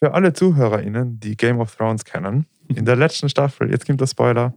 Für 0.00 0.14
alle 0.14 0.32
ZuhörerInnen, 0.32 1.18
die 1.18 1.36
Game 1.36 1.58
of 1.58 1.74
Thrones 1.74 2.04
kennen, 2.04 2.46
in 2.68 2.84
der 2.84 2.94
letzten 2.94 3.28
Staffel, 3.28 3.70
jetzt 3.70 3.86
kommt 3.86 4.00
der 4.00 4.06
Spoiler, 4.06 4.54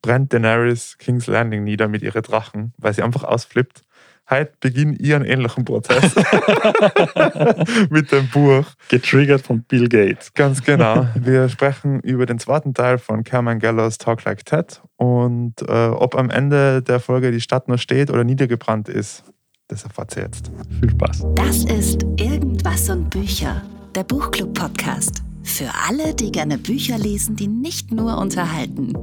brennt 0.00 0.32
Daenerys 0.32 0.96
King's 0.98 1.26
Landing 1.26 1.64
nieder 1.64 1.88
mit 1.88 2.02
ihren 2.02 2.22
Drachen, 2.22 2.72
weil 2.78 2.94
sie 2.94 3.02
einfach 3.02 3.24
ausflippt. 3.24 3.82
Heute 4.28 4.52
beginnt 4.60 5.00
ihren 5.00 5.24
ähnlichen 5.24 5.64
Prozess 5.64 6.14
mit 7.90 8.12
dem 8.12 8.28
Buch. 8.28 8.64
Getriggert 8.88 9.40
von 9.40 9.64
Bill 9.64 9.88
Gates. 9.88 10.32
Ganz 10.34 10.62
genau. 10.62 11.08
Wir 11.16 11.48
sprechen 11.48 11.98
über 11.98 12.26
den 12.26 12.38
zweiten 12.38 12.72
Teil 12.72 12.98
von 12.98 13.24
Carmen 13.24 13.58
Gallows 13.58 13.98
Talk 13.98 14.24
Like 14.24 14.44
Ted 14.44 14.82
und 14.94 15.54
äh, 15.62 15.88
ob 15.88 16.14
am 16.14 16.30
Ende 16.30 16.80
der 16.80 17.00
Folge 17.00 17.32
die 17.32 17.40
Stadt 17.40 17.66
noch 17.66 17.78
steht 17.78 18.08
oder 18.08 18.22
niedergebrannt 18.22 18.88
ist. 18.88 19.24
Das 19.70 19.84
erfahrt 19.84 20.16
ihr 20.16 20.24
jetzt. 20.24 20.50
Viel 20.80 20.90
Spaß. 20.90 21.26
Das 21.36 21.58
ist 21.64 22.02
Irgendwas 22.16 22.90
und 22.90 23.08
Bücher, 23.08 23.62
der 23.94 24.02
Buchclub-Podcast. 24.02 25.22
Für 25.44 25.70
alle, 25.86 26.12
die 26.12 26.32
gerne 26.32 26.58
Bücher 26.58 26.98
lesen, 26.98 27.36
die 27.36 27.46
nicht 27.46 27.92
nur 27.92 28.18
unterhalten. 28.18 28.94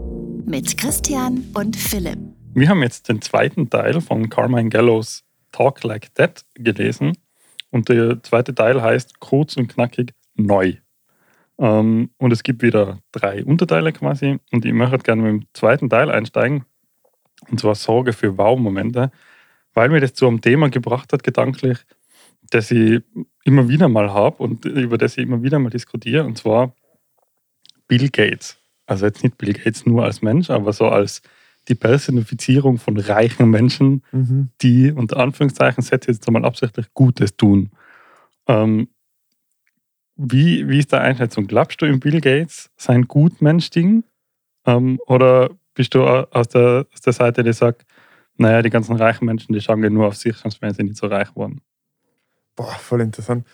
Mit 0.45 0.77
Christian 0.77 1.45
und 1.53 1.77
Philipp. 1.77 2.19
Wir 2.53 2.67
haben 2.67 2.81
jetzt 2.81 3.07
den 3.07 3.21
zweiten 3.21 3.69
Teil 3.69 4.01
von 4.01 4.29
Carmine 4.29 4.67
Gallows 4.67 5.23
Talk 5.53 5.85
Like 5.85 6.13
That 6.15 6.43
gelesen. 6.55 7.13
Und 7.71 7.87
der 7.87 8.21
zweite 8.23 8.53
Teil 8.53 8.81
heißt 8.81 9.21
kurz 9.21 9.55
und 9.55 9.69
knackig 9.69 10.13
neu. 10.35 10.73
Ähm, 11.59 12.09
und 12.17 12.33
es 12.33 12.43
gibt 12.43 12.61
wieder 12.61 12.99
drei 13.13 13.45
Unterteile 13.45 13.93
quasi. 13.93 14.39
Und 14.51 14.65
ich 14.65 14.73
möchte 14.73 14.97
gerne 14.97 15.21
mit 15.21 15.43
dem 15.43 15.47
zweiten 15.53 15.89
Teil 15.89 16.11
einsteigen. 16.11 16.65
Und 17.49 17.61
zwar 17.61 17.75
Sorge 17.75 18.11
für 18.11 18.37
Wow-Momente, 18.37 19.11
weil 19.77 19.89
mir 19.89 19.99
das 20.01 20.15
zu 20.15 20.27
einem 20.27 20.41
Thema 20.41 20.69
gebracht 20.71 21.13
hat, 21.13 21.23
gedanklich, 21.23 21.77
das 22.49 22.71
ich 22.71 23.03
immer 23.43 23.69
wieder 23.69 23.87
mal 23.89 24.11
habe 24.11 24.41
und 24.41 24.65
über 24.65 24.97
das 24.97 25.17
ich 25.17 25.23
immer 25.23 25.43
wieder 25.43 25.59
mal 25.59 25.69
diskutiere. 25.69 26.23
Und 26.25 26.35
zwar 26.35 26.73
Bill 27.87 28.09
Gates. 28.09 28.57
Also 28.87 29.05
jetzt 29.05 29.23
nicht 29.23 29.37
Bill 29.37 29.53
Gates 29.53 29.85
nur 29.85 30.03
als 30.03 30.23
Mensch, 30.23 30.49
aber 30.49 30.73
so 30.73 30.87
als 30.87 31.21
die 31.67 31.75
Personifizierung 31.75 32.79
von 32.79 32.97
reichen 32.97 33.51
Menschen, 33.51 34.01
Mhm. 34.11 34.49
die 34.63 34.91
unter 34.91 35.17
Anführungszeichen, 35.17 35.83
setze 35.83 36.09
jetzt 36.09 36.27
einmal 36.27 36.43
absichtlich 36.45 36.87
Gutes 36.95 37.37
tun. 37.37 37.69
Ähm, 38.47 38.87
wie, 40.15 40.67
wie 40.67 40.79
ist 40.79 40.91
deine 40.91 41.03
Einschätzung? 41.03 41.45
Glaubst 41.45 41.79
du 41.83 41.85
in 41.85 41.99
Bill 41.99 42.19
Gates 42.19 42.71
sein 42.77 43.03
Gutmensch-Ding? 43.07 44.03
Ähm, 44.65 44.99
oder 45.05 45.51
bist 45.75 45.93
du 45.93 46.01
au- 46.01 46.25
aus 46.31 46.47
der, 46.47 46.87
aus 46.91 47.01
der 47.01 47.13
Seite, 47.13 47.43
die 47.43 47.53
sagt, 47.53 47.85
naja, 48.37 48.61
die 48.61 48.69
ganzen 48.69 48.95
reichen 48.95 49.25
Menschen, 49.25 49.53
die 49.53 49.61
schauen 49.61 49.83
ja 49.83 49.89
nur 49.89 50.07
auf 50.07 50.15
sich, 50.15 50.35
sonst 50.37 50.61
wären 50.61 50.73
sie 50.73 50.83
nicht 50.83 50.97
so 50.97 51.07
reich 51.07 51.29
geworden? 51.29 51.61
Boah, 52.55 52.71
voll 52.71 53.01
interessant. 53.01 53.45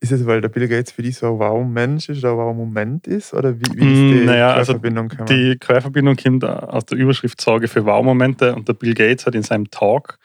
Ist 0.00 0.12
es, 0.12 0.26
weil 0.26 0.40
der 0.40 0.48
Bill 0.48 0.68
Gates 0.68 0.92
für 0.92 1.02
dich 1.02 1.16
so 1.16 1.26
ein 1.26 1.38
Wow-Mensch 1.38 2.08
ist 2.08 2.18
oder 2.18 2.32
ein 2.32 2.38
Wow-Moment 2.38 3.06
ist? 3.06 3.32
Oder 3.34 3.58
wie, 3.60 3.64
wie 3.76 3.82
Mm, 3.84 3.92
ist 3.92 4.10
die 4.10 4.26
naja, 4.26 4.54
also 4.54 4.72
Verbindung? 4.74 5.10
Die 5.28 5.56
Querverbindung 5.58 6.16
kommt 6.16 6.44
aus 6.44 6.84
der 6.86 6.98
Überschrift 6.98 7.40
Sorge 7.40 7.68
für 7.68 7.84
Wow-Momente 7.86 8.54
und 8.54 8.68
der 8.68 8.74
Bill 8.74 8.94
Gates 8.94 9.26
hat 9.26 9.34
in 9.34 9.42
seinem 9.42 9.70
Talk 9.70 10.18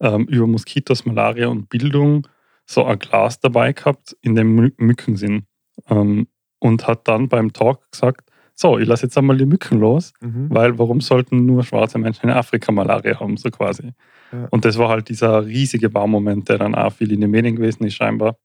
ähm, 0.00 0.26
über 0.26 0.46
Moskitos, 0.46 1.06
Malaria 1.06 1.48
und 1.48 1.68
Bildung 1.68 2.26
so 2.66 2.84
ein 2.84 2.98
Glas 2.98 3.40
dabei 3.40 3.72
gehabt, 3.72 4.16
in 4.20 4.34
dem 4.34 4.58
Mü- 4.58 4.74
Mücken 4.76 5.16
sind. 5.16 5.46
Ähm, 5.88 6.26
und 6.58 6.86
hat 6.86 7.08
dann 7.08 7.28
beim 7.28 7.52
Talk 7.52 7.90
gesagt, 7.90 8.30
so, 8.54 8.78
ich 8.78 8.86
lasse 8.86 9.06
jetzt 9.06 9.16
einmal 9.18 9.36
die 9.36 9.46
Mücken 9.46 9.80
los, 9.80 10.12
mhm. 10.20 10.48
weil 10.50 10.78
warum 10.78 11.00
sollten 11.00 11.46
nur 11.46 11.64
schwarze 11.64 11.98
Menschen 11.98 12.28
in 12.28 12.36
Afrika 12.36 12.70
Malaria 12.72 13.18
haben, 13.18 13.36
so 13.36 13.50
quasi. 13.50 13.92
Ja. 14.32 14.48
Und 14.50 14.64
das 14.64 14.78
war 14.78 14.88
halt 14.88 15.08
dieser 15.08 15.44
riesige 15.46 15.92
Wow-Moment, 15.92 16.48
der 16.48 16.58
dann 16.58 16.74
auch 16.74 16.92
viel 16.92 17.12
in 17.12 17.20
den 17.20 17.30
Medien 17.30 17.56
gewesen 17.56 17.84
ist 17.84 17.94
scheinbar, 17.94 18.36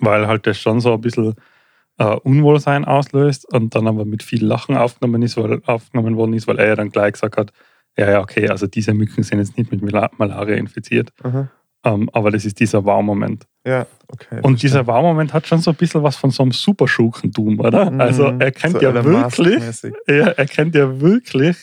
weil 0.00 0.26
halt 0.26 0.46
das 0.46 0.58
schon 0.58 0.80
so 0.80 0.94
ein 0.94 1.00
bisschen 1.00 1.34
äh, 1.98 2.16
Unwohlsein 2.16 2.84
auslöst 2.84 3.52
und 3.52 3.74
dann 3.74 3.86
aber 3.86 4.04
mit 4.04 4.22
viel 4.22 4.44
Lachen 4.44 4.76
aufgenommen, 4.76 5.22
ist, 5.22 5.36
weil, 5.36 5.60
aufgenommen 5.66 6.16
worden 6.16 6.32
ist, 6.34 6.46
weil 6.46 6.58
er 6.58 6.68
ja 6.68 6.76
dann 6.76 6.90
gleich 6.90 7.12
gesagt 7.12 7.36
hat, 7.36 7.52
ja, 7.96 8.10
ja, 8.10 8.20
okay, 8.20 8.48
also 8.48 8.66
diese 8.66 8.94
Mücken 8.94 9.22
sind 9.24 9.40
jetzt 9.40 9.58
nicht 9.58 9.72
mit 9.72 9.82
Mala- 9.82 10.10
Malaria 10.18 10.56
infiziert, 10.56 11.10
Aha. 11.22 11.50
Ähm, 11.84 12.10
aber 12.12 12.30
das 12.30 12.44
ist 12.44 12.58
dieser 12.60 12.84
Wow-Moment. 12.84 13.46
Ja, 13.66 13.86
okay. 14.08 14.40
Und 14.42 14.62
dieser 14.62 14.86
Wow-Moment 14.86 15.32
hat 15.32 15.46
schon 15.46 15.60
so 15.60 15.70
ein 15.70 15.76
bisschen 15.76 16.02
was 16.02 16.16
von 16.16 16.30
so 16.30 16.42
einem 16.42 16.52
Superschurkentum, 16.52 17.60
oder? 17.60 17.90
Mhm. 17.90 18.00
Also 18.00 18.24
er 18.38 18.50
kennt 18.50 18.74
So 18.74 18.80
ja 18.80 19.04
wirklich, 19.04 19.62
er, 20.06 20.38
er 20.38 20.46
kennt 20.46 20.74
ja 20.74 21.00
wirklich 21.00 21.56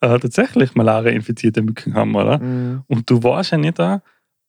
äh, 0.00 0.18
tatsächlich 0.18 0.74
Malaria-infizierte 0.74 1.62
Mücken 1.62 1.94
haben, 1.94 2.14
oder? 2.14 2.38
Mhm. 2.38 2.82
Und 2.86 3.10
du 3.10 3.22
weißt 3.22 3.52
ja 3.52 3.58
nicht, 3.58 3.78
da, 3.78 4.02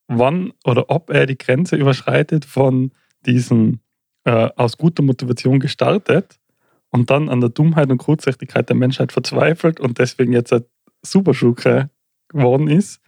wann 0.07 0.53
oder 0.63 0.89
ob 0.89 1.09
er 1.09 1.25
die 1.25 1.37
Grenze 1.37 1.75
überschreitet 1.75 2.45
von 2.45 2.91
diesem 3.25 3.79
äh, 4.25 4.49
aus 4.55 4.77
guter 4.77 5.03
Motivation 5.03 5.59
gestartet 5.59 6.39
und 6.91 7.09
dann 7.09 7.27
an 7.29 7.41
der 7.41 7.49
Dummheit 7.49 7.89
und 7.91 7.97
Kurzsichtigkeit 7.97 8.69
der 8.69 8.75
Menschheit 8.75 9.11
verzweifelt 9.11 9.79
und 9.79 9.99
deswegen 9.99 10.31
jetzt 10.31 10.53
ein 10.53 10.63
Superschurke 11.01 11.89
geworden 12.29 12.67
ist 12.67 13.02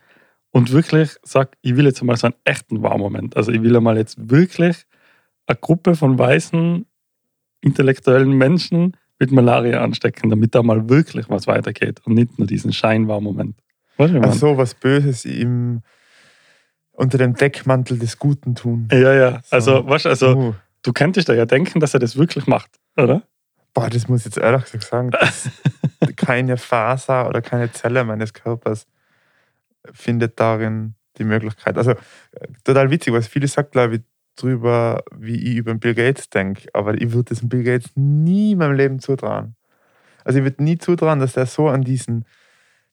und 0.56 0.72
wirklich 0.72 1.18
sagt, 1.22 1.58
ich 1.64 1.76
will 1.76 1.84
jetzt 1.84 2.00
einmal 2.00 2.16
so 2.16 2.28
einen 2.28 2.36
echten 2.46 2.82
Wow-Moment. 2.82 3.36
Also 3.36 3.52
ich 3.52 3.62
will 3.62 3.76
einmal 3.76 3.98
jetzt 3.98 4.30
wirklich 4.30 4.86
eine 5.48 5.58
Gruppe 5.58 5.96
von 5.96 6.18
weißen, 6.18 6.86
intellektuellen 7.60 8.32
Menschen 8.32 8.96
mit 9.20 9.34
Malaria 9.34 9.84
anstecken, 9.84 10.30
damit 10.30 10.56
da 10.56 10.64
mal 10.64 10.88
wirklich 10.88 11.30
was 11.30 11.46
weitergeht 11.46 12.00
und 12.06 12.14
nicht 12.14 12.40
nur 12.40 12.48
diesen 12.48 12.72
Schein-Wow-Moment. 12.72 13.58
Ach 13.98 14.32
so, 14.32 14.58
was 14.58 14.76
Böses 14.76 15.26
im, 15.26 15.82
unter 16.94 17.18
dem 17.18 17.34
Deckmantel 17.34 18.00
des 18.00 18.18
Guten 18.18 18.56
tun. 18.56 18.88
Ja, 18.94 19.14
ja. 19.14 19.42
Also, 19.50 19.80
So. 19.82 19.90
weißt, 19.90 20.06
du, 20.06 20.10
also 20.10 20.38
Uh. 20.38 20.54
du 20.84 20.94
könntest 20.94 21.28
da 21.28 21.34
ja 21.34 21.46
denken, 21.46 21.82
dass 21.82 21.94
er 21.94 22.00
das 22.00 22.16
wirklich 22.16 22.48
macht, 22.48 22.72
oder? 22.96 23.24
Boah, 23.74 23.90
das 23.90 24.08
muss 24.08 24.22
ich 24.22 24.28
jetzt 24.28 24.38
ehrlich 24.38 24.64
gesagt 24.72 24.86
sagen. 24.86 25.12
Keine 26.16 26.56
Faser 26.56 27.28
oder 27.28 27.42
keine 27.42 27.74
Zelle 27.74 28.06
meines 28.06 28.32
Körpers 28.32 28.88
findet 29.94 30.40
darin 30.40 30.96
die 31.18 31.23
Möglichkeit. 31.23 31.78
Also 31.78 31.91
äh, 31.91 31.96
total 32.63 32.90
witzig, 32.91 33.13
was 33.13 33.28
viele 33.28 33.47
sagt, 33.47 33.72
glaube 33.72 33.96
ich, 33.96 34.01
drüber, 34.38 35.03
wie 35.16 35.35
ich 35.51 35.56
über 35.57 35.73
Bill 35.75 35.94
Gates 35.96 36.29
denke. 36.29 36.68
Aber 36.73 36.94
ich 36.96 37.12
würde 37.13 37.29
das 37.29 37.47
Bill 37.47 37.63
Gates 37.63 37.91
nie 37.95 38.51
in 38.51 38.57
meinem 38.57 38.74
Leben 38.75 39.00
zutrauen. 39.00 39.56
Also 40.25 40.40
ich 40.40 40.44
würde 40.45 40.63
nie 40.63 40.78
zutrauen, 40.78 41.19
dass 41.19 41.34
der 41.34 41.45
so 41.45 41.69
an 41.69 41.84
diesen, 41.84 42.25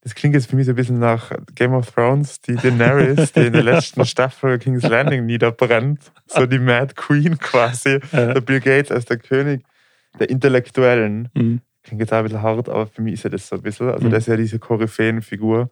das 0.02 0.14
klingt 0.14 0.34
jetzt 0.34 0.48
für 0.50 0.54
mich 0.56 0.66
so 0.66 0.72
ein 0.72 0.76
bisschen 0.76 0.98
nach 1.00 1.32
Game 1.56 1.72
of 1.74 1.90
Thrones, 1.90 2.40
die 2.42 2.54
Daenerys, 2.54 3.32
die 3.32 3.40
in 3.46 3.52
der 3.54 3.62
letzten 3.64 4.04
Staffel 4.04 4.58
King's 4.58 4.82
Landing 4.84 5.26
niederbrennt. 5.26 6.12
So 6.26 6.46
die 6.46 6.58
Mad 6.60 6.94
Queen 6.94 7.38
quasi. 7.38 7.98
Der 8.12 8.40
Bill 8.40 8.60
Gates 8.60 8.92
als 8.92 9.06
der 9.06 9.16
König 9.18 9.64
der 10.20 10.28
Intellektuellen. 10.30 11.28
mhm. 11.34 11.60
Klingt 11.84 12.00
jetzt 12.00 12.12
auch 12.12 12.18
ein 12.18 12.22
bisschen 12.24 12.42
hart, 12.42 12.68
aber 12.68 12.86
für 12.86 13.02
mich 13.02 13.14
ist 13.14 13.24
er 13.24 13.30
das 13.30 13.48
so 13.48 13.56
ein 13.56 13.62
bisschen. 13.62 13.88
Also, 13.90 14.06
Mhm. 14.06 14.10
das 14.12 14.20
ist 14.20 14.26
ja 14.28 14.36
diese 14.36 14.60
Koryphäenfigur, 14.60 15.68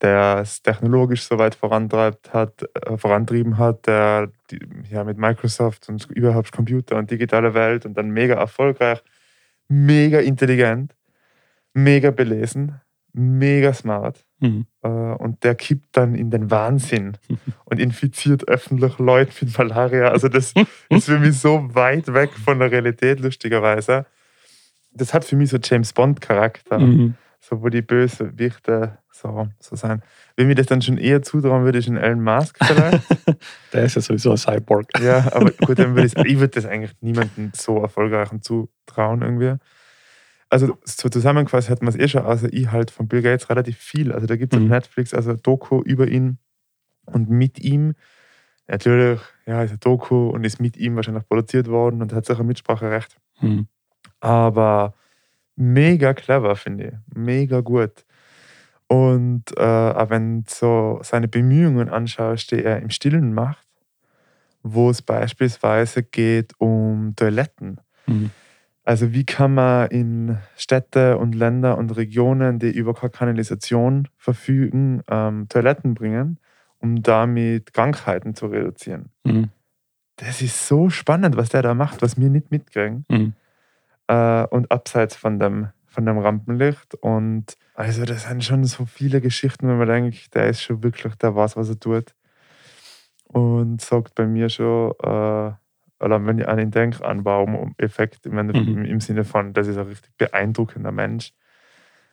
der 0.00 0.40
es 0.42 0.62
technologisch 0.62 1.22
so 1.22 1.38
weit 1.38 1.54
vorantreibt 1.54 2.32
hat, 2.32 2.64
äh, 2.86 2.96
vorantrieben 2.96 3.58
hat, 3.58 3.86
der 3.86 4.30
die, 4.50 4.60
ja, 4.90 5.04
mit 5.04 5.18
Microsoft 5.18 5.88
und 5.88 6.10
überhaupt 6.10 6.52
Computer 6.52 6.96
und 6.96 7.10
digitale 7.10 7.54
Welt 7.54 7.86
und 7.86 7.94
dann 7.96 8.10
mega 8.10 8.34
erfolgreich, 8.34 9.02
mega 9.68 10.18
intelligent, 10.20 10.94
mega 11.72 12.10
belesen, 12.10 12.80
mega 13.12 13.72
smart. 13.72 14.24
Mhm. 14.40 14.66
Äh, 14.82 14.88
und 14.88 15.42
der 15.44 15.54
kippt 15.54 15.96
dann 15.96 16.14
in 16.14 16.30
den 16.30 16.50
Wahnsinn 16.50 17.16
und 17.64 17.80
infiziert 17.80 18.48
öffentlich 18.48 18.98
Leute 18.98 19.32
mit 19.44 19.56
Malaria. 19.56 20.08
Also 20.08 20.28
das 20.28 20.52
ist 20.88 21.06
für 21.06 21.18
mich 21.18 21.38
so 21.38 21.74
weit 21.74 22.12
weg 22.12 22.30
von 22.32 22.58
der 22.58 22.70
Realität, 22.70 23.20
lustigerweise. 23.20 24.06
Das 24.92 25.14
hat 25.14 25.24
für 25.24 25.36
mich 25.36 25.50
so 25.50 25.58
James 25.62 25.92
Bond-Charakter, 25.92 26.78
Mhm. 26.78 27.14
So 27.46 27.60
wo 27.62 27.68
die 27.68 27.82
böse 27.82 28.38
Wichte 28.38 28.98
so, 29.10 29.48
so 29.60 29.76
sein. 29.76 30.02
Wenn 30.36 30.46
mir 30.46 30.54
das 30.54 30.66
dann 30.66 30.80
schon 30.82 30.96
eher 30.98 31.22
zutrauen 31.22 31.64
würde, 31.64 31.78
ist 31.78 31.88
ein 31.88 31.96
Elon 31.98 32.22
Musk 32.22 32.56
vielleicht. 32.64 33.02
Der 33.72 33.84
ist 33.84 33.96
ja 33.96 34.00
sowieso 34.02 34.30
ein 34.30 34.38
Cyborg. 34.38 34.86
ja, 35.00 35.30
aber 35.32 35.50
gut, 35.50 35.78
dann 35.78 35.94
würde 35.94 36.06
ich, 36.06 36.16
ich 36.16 36.38
würde 36.38 36.48
das 36.54 36.64
eigentlich 36.66 36.92
niemandem 37.02 37.52
so 37.54 37.80
erfolgreichen 37.82 38.40
zutrauen 38.42 39.20
irgendwie. 39.22 39.54
Also 40.48 40.78
so 40.84 41.08
zusammengefasst 41.08 41.68
hat 41.68 41.82
man 41.82 41.92
es 41.92 41.98
eh 41.98 42.08
schon, 42.08 42.22
außer 42.22 42.52
ich 42.52 42.70
halt 42.72 42.90
von 42.90 43.08
Bill 43.08 43.22
Gates 43.22 43.50
relativ 43.50 43.76
viel. 43.76 44.10
Also 44.12 44.26
da 44.26 44.36
gibt 44.36 44.52
es 44.54 44.58
Mhm. 44.58 44.66
auf 44.66 44.70
Netflix 44.70 45.12
also 45.12 45.34
Doku 45.34 45.82
über 45.82 46.08
ihn 46.08 46.38
und 47.06 47.28
mit 47.28 47.58
ihm. 47.60 47.94
Natürlich, 48.66 49.20
ja, 49.46 49.62
ist 49.62 49.72
ein 49.72 49.80
Doku 49.80 50.30
und 50.30 50.44
ist 50.44 50.60
mit 50.60 50.76
ihm 50.78 50.96
wahrscheinlich 50.96 51.28
produziert 51.28 51.68
worden 51.68 52.00
und 52.00 52.12
hat 52.14 52.24
sicher 52.24 52.42
Mitspracherecht. 52.44 53.18
Mhm. 53.40 53.68
Aber 54.20 54.94
mega 55.56 56.14
clever, 56.14 56.56
finde 56.56 56.84
ich. 56.84 57.16
Mega 57.16 57.60
gut. 57.60 58.04
Und 58.86 59.44
äh, 59.56 59.62
auch 59.62 60.10
wenn 60.10 60.42
du 60.42 60.48
so 60.48 61.00
seine 61.02 61.28
Bemühungen 61.28 61.88
anschaust, 61.88 62.50
die 62.50 62.62
er 62.62 62.80
im 62.80 62.90
Stillen 62.90 63.32
macht, 63.32 63.66
wo 64.62 64.90
es 64.90 65.02
beispielsweise 65.02 66.02
geht 66.02 66.52
um 66.58 67.14
Toiletten. 67.16 67.80
Mhm. 68.06 68.30
Also 68.84 69.12
wie 69.12 69.24
kann 69.24 69.54
man 69.54 69.88
in 69.88 70.38
Städte 70.56 71.16
und 71.16 71.34
Länder 71.34 71.78
und 71.78 71.96
Regionen, 71.96 72.58
die 72.58 72.70
über 72.70 72.92
Kanalisation 72.94 74.08
verfügen, 74.18 75.02
ähm, 75.08 75.48
Toiletten 75.48 75.94
bringen, 75.94 76.38
um 76.80 77.02
damit 77.02 77.72
Krankheiten 77.72 78.34
zu 78.34 78.46
reduzieren. 78.46 79.10
Mhm. 79.24 79.48
das 80.16 80.42
ist 80.42 80.68
so 80.68 80.90
spannend, 80.90 81.36
was 81.36 81.48
der 81.48 81.62
da 81.62 81.74
macht, 81.74 82.02
was 82.02 82.20
wir 82.20 82.28
nicht 82.28 82.50
mitkriegen. 82.50 83.06
Mhm. 83.08 83.32
Äh, 84.08 84.44
und 84.46 84.70
abseits 84.70 85.16
von 85.16 85.38
dem, 85.38 85.68
von 85.86 86.04
dem 86.06 86.18
Rampenlicht. 86.18 86.94
Und 86.96 87.56
also 87.74 88.04
das 88.04 88.24
sind 88.28 88.44
schon 88.44 88.64
so 88.64 88.84
viele 88.86 89.20
Geschichten, 89.20 89.68
wenn 89.68 89.78
man 89.78 89.88
denkt, 89.88 90.34
der 90.34 90.48
ist 90.48 90.62
schon 90.62 90.82
wirklich, 90.82 91.14
der 91.16 91.34
weiß, 91.34 91.56
was 91.56 91.68
er 91.70 91.80
tut. 91.80 92.14
Und 93.26 93.80
sagt 93.80 94.14
bei 94.14 94.26
mir 94.26 94.48
schon, 94.48 94.92
äh, 95.02 95.52
oder 96.00 96.26
wenn 96.26 96.38
ich 96.38 96.46
an 96.48 96.58
ihn 96.58 96.70
denke, 96.70 97.04
an 97.04 97.24
Baum-Effekt 97.24 98.26
im, 98.26 98.34
Mhm. 98.34 98.84
im 98.84 99.00
Sinne 99.00 99.24
von, 99.24 99.52
das 99.52 99.66
ist 99.68 99.78
ein 99.78 99.86
richtig 99.86 100.12
beeindruckender 100.18 100.92
Mensch. 100.92 101.32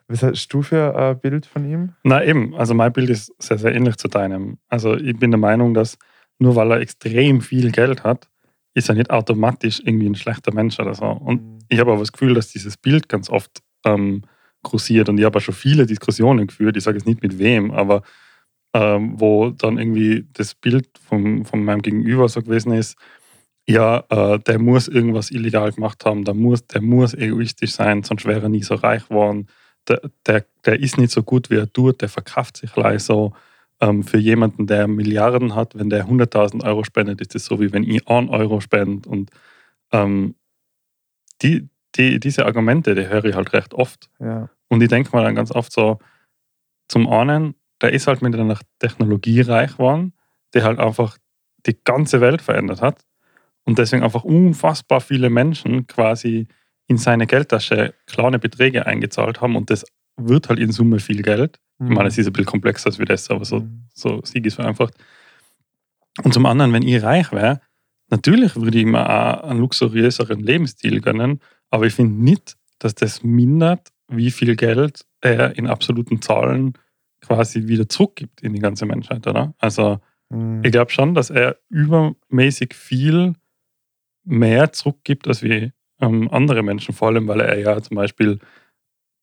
Was 0.08 0.24
hast 0.24 0.48
du 0.50 0.62
für 0.62 0.96
ein 0.96 1.20
Bild 1.20 1.46
von 1.46 1.66
ihm? 1.70 1.94
Na 2.04 2.24
eben, 2.24 2.54
also 2.56 2.74
mein 2.74 2.92
Bild 2.92 3.10
ist 3.10 3.34
sehr, 3.42 3.58
sehr 3.58 3.74
ähnlich 3.74 3.98
zu 3.98 4.08
deinem. 4.08 4.58
Also 4.68 4.96
ich 4.96 5.18
bin 5.18 5.32
der 5.32 5.40
Meinung, 5.40 5.74
dass 5.74 5.98
nur 6.40 6.56
weil 6.56 6.72
er 6.72 6.80
extrem 6.82 7.42
viel 7.42 7.72
Geld 7.72 8.04
hat, 8.04 8.30
ist 8.74 8.90
er 8.90 8.96
nicht 8.96 9.10
automatisch 9.10 9.82
irgendwie 9.84 10.08
ein 10.08 10.16
schlechter 10.16 10.54
Mensch 10.54 10.80
oder 10.80 10.94
so. 10.96 11.06
Und 11.06 11.61
ich 11.72 11.80
habe 11.80 11.92
aber 11.92 12.02
das 12.02 12.12
Gefühl, 12.12 12.34
dass 12.34 12.50
dieses 12.50 12.76
Bild 12.76 13.08
ganz 13.08 13.30
oft 13.30 13.64
ähm, 13.86 14.24
kursiert 14.62 15.08
und 15.08 15.18
ich 15.18 15.26
habe 15.26 15.38
auch 15.38 15.42
schon 15.42 15.56
viele 15.56 15.86
Diskussionen 15.86 16.48
geführt, 16.48 16.76
ich 16.76 16.84
sage 16.84 16.98
jetzt 16.98 17.08
nicht 17.08 17.24
mit 17.24 17.40
wem, 17.40 17.72
aber 17.72 18.04
ähm, 18.74 19.20
wo 19.20 19.52
dann 19.52 19.78
irgendwie 19.78 20.28
das 20.34 20.54
Bild 20.54 20.88
von, 21.08 21.46
von 21.46 21.64
meinem 21.64 21.82
Gegenüber 21.82 22.28
so 22.28 22.42
gewesen 22.42 22.74
ist, 22.74 22.98
ja, 23.68 24.04
äh, 24.10 24.40
der 24.40 24.60
muss 24.60 24.90
irgendwas 24.90 25.32
illegal 25.32 25.72
gemacht 25.72 26.04
haben, 26.06 26.26
der 26.26 26.34
muss, 26.34 26.68
der 26.68 26.82
muss 26.82 27.14
egoistisch 27.14 27.72
sein, 27.72 28.04
sonst 28.04 28.26
wäre 28.26 28.44
er 28.44 28.50
nie 28.50 28.64
so 28.64 28.76
reich 28.76 29.08
geworden. 29.08 29.48
Der, 29.88 30.02
der, 30.28 30.46
der 30.66 30.80
ist 30.80 30.98
nicht 30.98 31.12
so 31.12 31.24
gut, 31.24 31.50
wie 31.50 31.56
er 31.56 31.72
tut, 31.72 32.02
der 32.02 32.10
verkauft 32.10 32.58
sich 32.58 32.74
gleich 32.74 33.04
so. 33.04 33.34
Ähm, 33.80 34.04
für 34.04 34.18
jemanden, 34.18 34.68
der 34.68 34.88
Milliarden 34.88 35.56
hat, 35.56 35.78
wenn 35.78 35.90
der 35.90 36.08
100.000 36.08 36.64
Euro 36.66 36.84
spendet, 36.84 37.22
ist 37.22 37.34
das 37.34 37.46
so, 37.46 37.60
wie 37.60 37.72
wenn 37.72 37.84
ich 37.84 38.08
1 38.08 38.30
Euro 38.30 38.60
spende. 38.60 39.08
Und 39.10 39.32
ähm, 39.92 40.36
die, 41.42 41.70
die, 41.96 42.20
diese 42.20 42.46
Argumente, 42.46 42.96
die 42.96 43.08
höre 43.08 43.26
ich 43.26 43.36
halt 43.36 43.54
recht 43.54 43.74
oft. 43.74 44.10
Ja. 44.20 44.50
Und 44.70 44.82
ich 44.82 44.90
denke 44.90 45.10
mal 45.14 45.24
dann 45.24 45.36
ganz 45.36 45.52
oft 45.52 45.72
so, 45.72 46.00
zum 46.88 47.08
einen, 47.10 47.56
der 47.82 47.94
ist 47.94 48.08
halt 48.08 48.22
mit 48.22 48.36
einer 48.36 48.58
Technologie 48.80 49.42
reich 49.42 49.74
geworden, 49.74 50.14
die 50.54 50.64
halt 50.64 50.80
einfach 50.80 51.18
die 51.66 51.78
ganze 51.84 52.22
Welt 52.22 52.42
verändert 52.42 52.82
hat 52.82 53.04
und 53.64 53.78
deswegen 53.80 54.04
einfach 54.04 54.24
unfassbar 54.24 55.02
viele 55.02 55.30
Menschen 55.30 55.88
quasi 55.88 56.48
in 56.88 56.98
seine 56.98 57.28
Geldtasche 57.28 57.94
kleine 58.08 58.40
Beträge 58.40 58.86
eingezahlt 58.86 59.42
haben 59.42 59.56
und 59.56 59.70
das 59.70 59.86
wird 60.18 60.50
halt 60.50 60.60
in 60.60 60.72
Summe 60.72 61.00
viel 61.00 61.22
Geld. 61.22 61.60
Ich 61.80 61.90
meine, 61.90 62.10
es 62.10 62.18
ist 62.18 62.28
ein 62.28 62.34
bisschen 62.34 62.46
komplexer 62.46 62.88
als 62.88 63.00
wie 63.00 63.06
das, 63.06 63.30
aber 63.32 63.44
so, 63.46 63.62
Mhm. 63.62 63.86
so 63.94 64.22
Sieg 64.24 64.46
ist 64.46 64.56
vereinfacht. 64.56 64.94
Und 66.24 66.34
zum 66.34 66.46
anderen, 66.46 66.74
wenn 66.74 66.84
ich 66.84 67.02
reich 67.02 67.32
wäre, 67.32 67.62
natürlich 68.12 68.56
würde 68.56 68.78
ich 68.80 68.86
mir 68.86 69.10
auch 69.10 69.44
einen 69.44 69.60
luxuriöseren 69.60 70.40
Lebensstil 70.42 71.02
gönnen, 71.02 71.40
aber 71.72 71.86
ich 71.88 71.94
finde 71.94 72.24
nicht, 72.24 72.58
dass 72.80 72.96
das 72.96 73.24
mindert, 73.24 73.90
wie 74.08 74.32
viel 74.32 74.56
Geld 74.56 75.06
er 75.22 75.58
in 75.58 75.68
absoluten 75.68 76.22
Zahlen 76.22 76.74
quasi 77.22 77.68
wieder 77.68 77.88
zurückgibt 77.90 78.42
in 78.42 78.54
die 78.54 78.60
ganze 78.60 78.86
Menschheit, 78.86 79.26
oder? 79.28 79.54
Also 79.60 80.00
Mhm. 80.32 80.64
ich 80.64 80.72
glaube 80.72 80.92
schon, 80.92 81.14
dass 81.14 81.30
er 81.30 81.58
übermäßig 81.70 82.74
viel 82.74 83.34
mehr 84.24 84.72
zurückgibt 84.72 85.28
als 85.28 85.44
wie 85.44 85.72
ähm, 86.00 86.30
andere 86.32 86.64
Menschen, 86.64 86.94
vor 86.94 87.10
allem 87.10 87.28
weil 87.28 87.42
er 87.42 87.60
ja 87.60 87.82
zum 87.82 87.96
Beispiel 87.96 88.40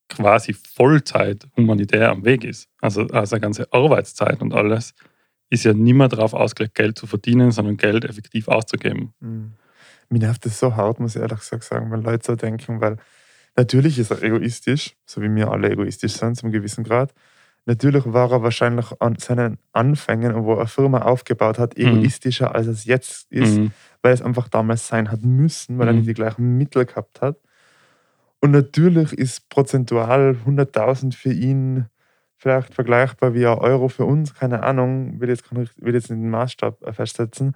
quasi 0.09 0.53
Vollzeit 0.53 1.47
humanitär 1.57 2.09
am 2.09 2.25
Weg 2.25 2.43
ist. 2.43 2.69
Also, 2.81 3.01
also 3.07 3.25
seine 3.31 3.41
ganze 3.41 3.71
Arbeitszeit 3.73 4.41
und 4.41 4.53
alles 4.53 4.93
ist 5.49 5.63
ja 5.65 5.73
nicht 5.73 5.93
mehr 5.95 6.07
darauf 6.07 6.33
ausgelegt, 6.33 6.75
Geld 6.75 6.97
zu 6.97 7.07
verdienen, 7.07 7.51
sondern 7.51 7.77
Geld 7.77 8.05
effektiv 8.05 8.47
auszugeben. 8.47 9.13
Mhm. 9.19 9.53
Mir 10.09 10.19
nervt 10.19 10.45
das 10.45 10.59
so 10.59 10.75
hart, 10.75 10.99
muss 10.99 11.15
ich 11.15 11.21
ehrlich 11.21 11.39
gesagt 11.39 11.63
sagen, 11.63 11.91
wenn 11.91 12.01
Leute 12.01 12.25
so 12.25 12.35
denken, 12.35 12.81
weil 12.81 12.97
natürlich 13.55 13.99
ist 13.99 14.11
er 14.11 14.21
egoistisch, 14.23 14.95
so 15.05 15.21
wie 15.21 15.33
wir 15.33 15.51
alle 15.51 15.69
egoistisch 15.71 16.13
sind, 16.13 16.35
zum 16.35 16.51
gewissen 16.51 16.83
Grad. 16.83 17.13
Natürlich 17.65 18.03
war 18.05 18.31
er 18.31 18.41
wahrscheinlich 18.41 18.87
an 18.99 19.17
seinen 19.17 19.59
Anfängen, 19.73 20.43
wo 20.43 20.53
er 20.53 20.59
eine 20.59 20.67
Firma 20.67 21.01
aufgebaut 21.03 21.59
hat, 21.59 21.77
Mhm. 21.77 21.85
egoistischer, 21.85 22.55
als 22.55 22.67
es 22.67 22.85
jetzt 22.85 23.31
ist, 23.31 23.57
Mhm. 23.59 23.71
weil 24.01 24.13
es 24.13 24.21
einfach 24.21 24.47
damals 24.49 24.87
sein 24.87 25.11
hat 25.11 25.21
müssen, 25.23 25.77
weil 25.77 25.87
er 25.87 25.93
Mhm. 25.93 25.99
nicht 25.99 26.09
die 26.09 26.13
gleichen 26.15 26.57
Mittel 26.57 26.85
gehabt 26.85 27.21
hat. 27.21 27.37
Und 28.39 28.51
natürlich 28.51 29.13
ist 29.13 29.49
prozentual 29.49 30.37
100.000 30.45 31.13
für 31.13 31.33
ihn 31.33 31.85
vielleicht 32.39 32.73
vergleichbar 32.73 33.33
wie 33.33 33.45
ein 33.45 33.57
Euro 33.57 33.89
für 33.89 34.05
uns, 34.05 34.33
keine 34.33 34.63
Ahnung, 34.63 35.19
will 35.19 35.29
jetzt, 35.29 35.43
will 35.53 35.93
jetzt 35.93 36.09
den 36.09 36.29
Maßstab 36.29 36.81
äh, 36.87 36.93
festsetzen. 36.93 37.55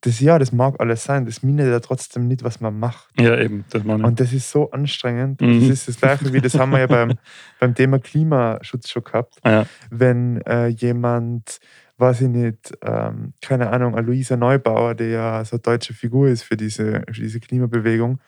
Das 0.00 0.20
ja, 0.20 0.38
das 0.38 0.52
mag 0.52 0.74
alles 0.80 1.04
sein, 1.04 1.24
das 1.24 1.42
mindert 1.42 1.68
ja 1.68 1.80
trotzdem 1.80 2.26
nicht, 2.26 2.44
was 2.44 2.60
man 2.60 2.78
macht. 2.78 3.08
Ja, 3.18 3.38
eben. 3.38 3.64
Das 3.70 3.84
meine 3.84 4.02
ich. 4.02 4.06
Und 4.06 4.20
das 4.20 4.32
ist 4.34 4.50
so 4.50 4.70
anstrengend. 4.70 5.40
Mhm. 5.40 5.60
Das 5.60 5.68
ist 5.70 5.88
das 5.88 5.98
Gleiche 5.98 6.32
wie, 6.32 6.40
das 6.40 6.58
haben 6.58 6.72
wir 6.72 6.80
ja 6.80 6.86
beim, 6.86 7.14
beim 7.60 7.74
Thema 7.74 7.98
Klimaschutz 7.98 8.90
schon 8.90 9.04
gehabt. 9.04 9.36
Ja. 9.44 9.64
Wenn 9.90 10.42
äh, 10.42 10.66
jemand, 10.66 11.58
weiß 11.96 12.22
ich 12.22 12.28
nicht, 12.28 12.72
ähm, 12.82 13.32
keine 13.40 13.70
Ahnung, 13.70 13.96
Luisa 13.98 14.36
Neubauer, 14.36 14.94
die 14.94 15.04
ja 15.04 15.42
so 15.44 15.56
eine 15.56 15.62
deutsche 15.62 15.94
Figur 15.94 16.28
ist 16.28 16.42
für 16.42 16.56
diese, 16.56 17.02
für 17.06 17.20
diese 17.20 17.40
Klimabewegung, 17.40 18.18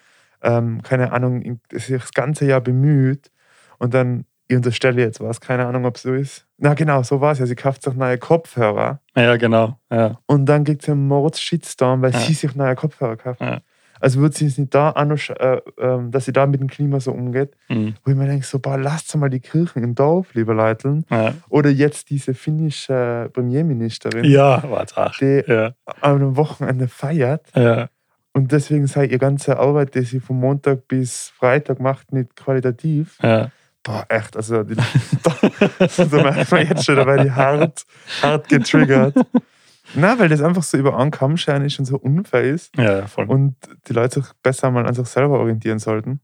ähm, 0.42 0.82
keine 0.82 1.12
Ahnung, 1.12 1.60
sich 1.72 2.00
das 2.00 2.12
ganze 2.12 2.46
Jahr 2.46 2.60
bemüht 2.60 3.30
und 3.78 3.92
dann, 3.92 4.24
ich 4.48 4.56
unterstelle 4.56 5.02
jetzt 5.02 5.20
was, 5.20 5.40
keine 5.40 5.66
Ahnung, 5.66 5.84
ob 5.86 5.96
es 5.96 6.02
so 6.02 6.14
ist. 6.14 6.46
Na 6.58 6.74
genau, 6.74 7.02
so 7.02 7.20
war 7.20 7.32
es 7.32 7.38
ja. 7.40 7.46
Sie 7.46 7.56
kauft 7.56 7.82
sich 7.82 7.94
neue 7.94 8.18
Kopfhörer 8.18 9.00
ja, 9.16 9.36
genau. 9.36 9.78
Ja. 9.90 10.18
und 10.26 10.46
dann 10.46 10.64
gibt 10.64 10.82
es 10.82 10.88
einen 10.88 11.06
Mords-Shitstorm, 11.08 12.02
weil 12.02 12.12
Ja. 12.12 12.18
sie 12.20 12.32
sich 12.34 12.54
neue 12.54 12.74
Kopfhörer 12.76 13.16
kauft. 13.16 13.40
Ja. 13.40 13.58
Also 13.98 14.20
wird 14.20 14.34
sie 14.34 14.44
es 14.46 14.58
nicht 14.58 14.74
da 14.74 14.90
äh, 14.90 15.60
ähm, 15.80 16.10
dass 16.10 16.26
sie 16.26 16.32
da 16.32 16.44
mit 16.46 16.60
dem 16.60 16.68
Klima 16.68 17.00
so 17.00 17.12
umgeht, 17.12 17.56
Mhm. 17.70 17.94
wo 18.04 18.10
ich 18.10 18.16
mir 18.16 18.26
denke, 18.26 18.44
so, 18.44 18.58
boah, 18.58 18.76
lasst 18.76 19.16
mal 19.16 19.30
die 19.30 19.40
Kirchen 19.40 19.82
im 19.82 19.94
Dorf, 19.94 20.34
lieber 20.34 20.52
Leute. 20.52 21.02
Oder 21.48 21.70
jetzt 21.70 22.10
diese 22.10 22.34
finnische 22.34 23.30
Premierministerin, 23.32 24.24
ja, 24.24 24.62
warte. 24.68 25.10
die 25.20 25.50
Ja. 25.50 25.72
am 26.02 26.36
Wochenende 26.36 26.88
feiert 26.88 27.50
und 28.34 28.52
deswegen 28.52 28.86
sei 28.86 29.06
ihre 29.06 29.18
ganze 29.18 29.58
Arbeit, 29.58 29.94
die 29.94 30.02
sie 30.02 30.20
von 30.20 30.38
Montag 30.38 30.88
bis 30.88 31.28
Freitag 31.34 31.80
macht, 31.80 32.12
nicht 32.12 32.36
qualitativ. 32.36 33.18
Ja. 33.22 33.50
Boah, 33.86 34.04
echt, 34.08 34.36
also 34.36 34.64
die, 34.64 34.74
merkt 36.10 36.50
man 36.50 36.66
jetzt 36.66 36.84
schon, 36.84 36.96
da 36.96 37.06
war 37.06 37.22
die 37.22 37.30
hart, 37.30 37.86
hart 38.20 38.48
getriggert. 38.48 39.14
Na, 39.94 40.18
weil 40.18 40.28
das 40.28 40.42
einfach 40.42 40.64
so 40.64 40.76
über 40.76 41.08
scheren 41.36 41.64
ist 41.64 41.78
und 41.78 41.84
so 41.84 41.96
unfair 41.96 42.42
ist 42.42 42.76
ja, 42.76 43.06
voll. 43.06 43.26
und 43.26 43.54
die 43.86 43.92
Leute 43.92 44.22
sich 44.22 44.32
besser 44.42 44.72
mal 44.72 44.88
an 44.88 44.94
sich 44.94 45.06
selber 45.06 45.38
orientieren 45.38 45.78
sollten. 45.78 46.20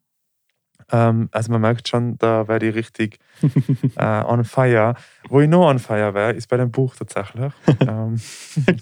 Ähm, 0.90 1.28
also 1.31 1.52
man 1.52 1.61
merkt 1.61 1.87
schon, 1.87 2.19
da 2.19 2.49
wäre 2.49 2.59
die 2.59 2.69
richtig 2.71 3.21
äh, 3.97 4.25
on 4.25 4.42
fire. 4.42 4.95
Wo 5.28 5.40
ich 5.40 5.49
noch 5.49 5.69
on 5.69 5.78
fire 5.78 6.14
wäre, 6.14 6.33
ist 6.33 6.49
bei 6.49 6.57
dem 6.57 6.73
Buch 6.73 6.97
tatsächlich. 6.97 7.52
ähm, 7.81 8.21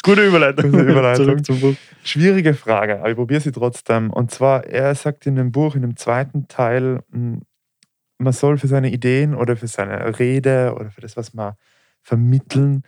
Gute 0.02 0.26
Überleitung. 0.26 0.70
Gute 0.70 0.84
Überleitung. 0.84 1.44
Zum 1.44 1.60
Buch. 1.60 1.74
schwierige 2.02 2.54
Frage, 2.54 3.00
aber 3.00 3.10
ich 3.10 3.16
probiere 3.16 3.42
sie 3.42 3.52
trotzdem. 3.52 4.10
Und 4.10 4.30
zwar, 4.30 4.64
er 4.64 4.94
sagt 4.94 5.26
in 5.26 5.36
dem 5.36 5.52
Buch, 5.52 5.74
in 5.74 5.82
dem 5.82 5.98
zweiten 5.98 6.48
Teil, 6.48 7.00
mh, 7.10 7.40
man 8.20 8.32
soll 8.32 8.58
für 8.58 8.68
seine 8.68 8.90
Ideen 8.92 9.34
oder 9.34 9.56
für 9.56 9.66
seine 9.66 10.18
Rede 10.18 10.74
oder 10.76 10.90
für 10.90 11.00
das, 11.00 11.16
was 11.16 11.34
man 11.34 11.54
vermitteln 12.02 12.82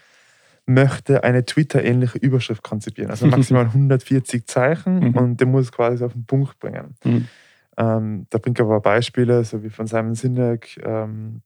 möchte, 0.67 1.25
eine 1.25 1.45
Twitter-ähnliche 1.45 2.19
Überschrift 2.19 2.63
konzipieren. 2.63 3.11
Also 3.11 3.27
maximal 3.27 3.65
140 3.75 4.47
Zeichen 4.47 5.01
Mhm. 5.11 5.17
und 5.17 5.41
der 5.41 5.47
muss 5.47 5.63
es 5.67 5.73
quasi 5.73 6.05
auf 6.05 6.13
den 6.13 6.25
Punkt 6.27 6.59
bringen. 6.61 6.95
Mhm. 7.05 7.29
Ähm, 7.77 8.27
da 8.31 8.39
bringt 8.39 8.59
er 8.59 8.67
aber 8.67 8.81
Beispiele, 8.81 9.43
so 9.45 9.63
wie 9.63 9.71
von 9.71 9.87
Simon 9.87 10.15
Sinek, 10.15 10.79
ähm, 10.85 11.43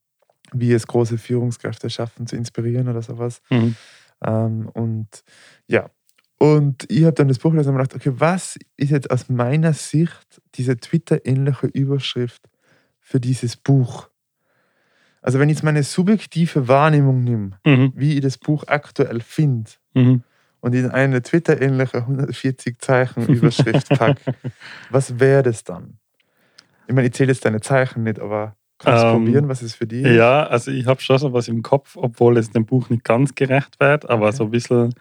wie 0.53 0.73
es 0.73 0.85
große 0.85 1.17
Führungskräfte 1.17 1.89
schaffen, 1.89 2.27
zu 2.27 2.35
inspirieren 2.35 2.87
oder 2.89 3.01
sowas. 3.01 3.41
Mhm. 3.49 3.75
Ähm, 4.23 4.69
und 4.73 5.23
ja, 5.67 5.89
und 6.39 6.85
ich 6.91 7.03
habe 7.03 7.13
dann 7.13 7.27
das 7.29 7.39
Buch 7.39 7.51
gelesen 7.51 7.69
und 7.69 7.75
mir 7.77 7.83
gedacht, 7.83 7.95
okay, 8.07 8.13
was 8.19 8.59
ist 8.75 8.91
jetzt 8.91 9.09
aus 9.09 9.29
meiner 9.29 9.73
Sicht 9.73 10.41
diese 10.55 10.77
Twitter-ähnliche 10.77 11.67
Überschrift 11.67 12.41
für 13.07 13.21
dieses 13.21 13.55
Buch? 13.55 14.09
Also 15.21 15.39
wenn 15.39 15.47
ich 15.49 15.55
jetzt 15.55 15.63
meine 15.63 15.81
subjektive 15.83 16.67
Wahrnehmung 16.67 17.23
nehme, 17.23 17.59
Mhm. 17.65 17.93
wie 17.95 18.15
ich 18.15 18.21
das 18.21 18.37
Buch 18.37 18.65
aktuell 18.67 19.21
finde 19.21 19.71
Mhm. 19.93 20.23
und 20.59 20.75
in 20.75 20.91
eine 20.91 21.21
Twitter-ähnliche 21.21 22.05
140 22.05 22.79
Zeichen 22.79 23.27
Überschrift 23.29 23.87
packe, 23.97 24.21
was 24.89 25.19
wäre 25.21 25.43
das 25.43 25.63
dann? 25.63 25.99
Ich 26.87 26.93
meine, 26.93 27.07
ich 27.07 27.13
zähle 27.13 27.31
jetzt 27.31 27.45
deine 27.45 27.61
Zeichen 27.61 28.03
nicht, 28.03 28.19
aber 28.19 28.57
kannst 28.77 29.03
du 29.03 29.07
Ähm, 29.07 29.23
probieren, 29.23 29.47
was 29.47 29.61
es 29.61 29.73
für 29.75 29.87
die 29.87 30.01
Ja, 30.03 30.45
also 30.47 30.69
ich 30.71 30.85
habe 30.85 30.99
schon 31.01 31.17
so 31.17 31.31
was 31.31 31.47
im 31.47 31.63
Kopf, 31.63 31.95
obwohl 31.95 32.37
es 32.37 32.51
dem 32.51 32.65
Buch 32.65 32.89
nicht 32.89 33.05
ganz 33.05 33.35
gerecht 33.35 33.79
wird, 33.79 34.09
aber 34.09 34.27
Okay. 34.27 34.35
so 34.37 34.43
ein 34.45 34.51
bisschen 34.51 34.93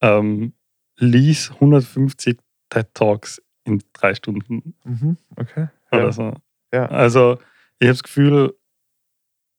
ähm, 0.00 0.54
lies 0.96 1.50
150 1.60 2.38
TED 2.70 2.88
Talks 2.94 3.42
in 3.64 3.82
drei 3.92 4.14
Stunden 4.14 4.74
Mhm, 4.84 5.16
okay. 5.36 5.68
oder 5.92 6.04
Ja. 6.06 6.12
so. 6.12 6.34
Ja. 6.74 6.86
Also 6.86 7.38
ich 7.78 7.86
habe 7.86 7.94
das 7.94 8.02
Gefühl, 8.02 8.54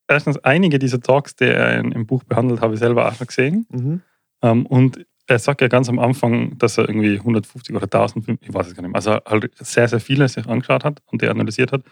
erstens 0.08 0.38
einige 0.40 0.80
dieser 0.80 1.00
Talks, 1.00 1.36
die 1.36 1.46
er 1.46 1.80
in, 1.80 1.92
im 1.94 2.06
Buch 2.06 2.24
behandelt, 2.24 2.62
habe 2.62 2.74
ich 2.74 2.80
selber 2.80 3.08
auch 3.08 3.16
schon 3.16 3.28
gesehen. 3.28 3.68
Mhm. 3.70 4.02
Ähm, 4.42 4.66
und 4.66 5.06
er 5.28 5.40
sagt 5.40 5.62
ja 5.62 5.70
ganz 5.70 5.88
am 5.88 5.98
Anfang, 5.98 6.58
dass 6.58 6.78
er 6.78 6.90
irgendwie 6.90 7.18
150 7.18 7.74
oder 7.74 7.86
1000, 7.86 8.38
ich 8.42 8.54
weiß 8.54 8.68
es 8.68 8.76
gar 8.76 8.82
nicht 8.84 8.92
mehr, 8.92 8.96
also 8.96 9.18
halt 9.26 9.52
sehr, 9.58 9.88
sehr 9.88 10.02
viele 10.02 10.28
sich 10.28 10.46
angeschaut 10.46 10.84
hat 10.84 11.02
und 11.06 11.22
die 11.22 11.28
analysiert 11.28 11.72
hat. 11.72 11.84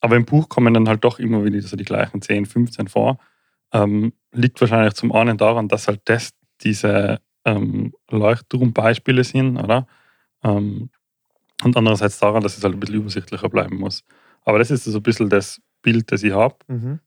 Aber 0.00 0.16
im 0.16 0.26
Buch 0.26 0.48
kommen 0.48 0.74
dann 0.74 0.88
halt 0.88 1.04
doch 1.04 1.18
immer 1.18 1.42
wieder 1.44 1.60
so 1.62 1.76
die 1.76 1.84
gleichen 1.84 2.22
10, 2.22 2.46
15 2.46 2.88
vor. 2.88 3.18
Ähm, 3.72 4.12
liegt 4.32 4.60
wahrscheinlich 4.60 4.94
zum 4.94 5.12
einen 5.12 5.38
daran, 5.38 5.68
dass 5.68 5.88
halt 5.88 6.02
das 6.04 6.30
diese 6.60 7.20
ähm, 7.44 7.92
Leuchtturmbeispiele 8.10 9.24
sind, 9.24 9.56
oder? 9.56 9.86
Ähm, 10.44 10.90
und 11.62 11.76
andererseits 11.76 12.18
daran, 12.18 12.42
dass 12.42 12.56
es 12.56 12.64
halt 12.64 12.74
ein 12.74 12.80
bisschen 12.80 12.96
übersichtlicher 12.96 13.48
bleiben 13.48 13.76
muss. 13.76 14.04
Aber 14.44 14.58
das 14.58 14.70
ist 14.70 14.84
so 14.84 14.96
ein 14.98 15.02
bisschen 15.02 15.28
das 15.28 15.60
Bild, 15.82 16.10
das 16.12 16.22
ich 16.22 16.32
habe. 16.32 16.56
Mhm. 16.68 17.00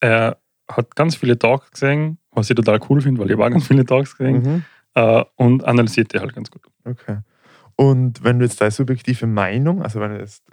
Er 0.00 0.38
hat 0.70 0.94
ganz 0.96 1.16
viele 1.16 1.38
Talks 1.38 1.70
gesehen, 1.70 2.18
was 2.30 2.48
ich 2.50 2.56
total 2.56 2.80
cool 2.88 3.00
finde, 3.00 3.20
weil 3.20 3.28
ich 3.28 3.32
habe 3.34 3.44
auch 3.46 3.50
ganz 3.50 3.66
viele 3.66 3.84
Talks 3.84 4.16
gesehen 4.16 4.42
Mhm. 4.42 4.64
äh, 4.94 5.24
und 5.36 5.64
analysiert 5.64 6.12
die 6.12 6.18
halt 6.18 6.34
ganz 6.34 6.50
gut. 6.50 6.62
Okay. 6.84 7.18
Und 7.76 8.22
wenn 8.22 8.38
du 8.38 8.44
jetzt 8.44 8.60
deine 8.60 8.70
subjektive 8.70 9.26
Meinung, 9.26 9.82
also 9.82 10.00
wenn 10.00 10.12
du 10.12 10.18
jetzt 10.18 10.44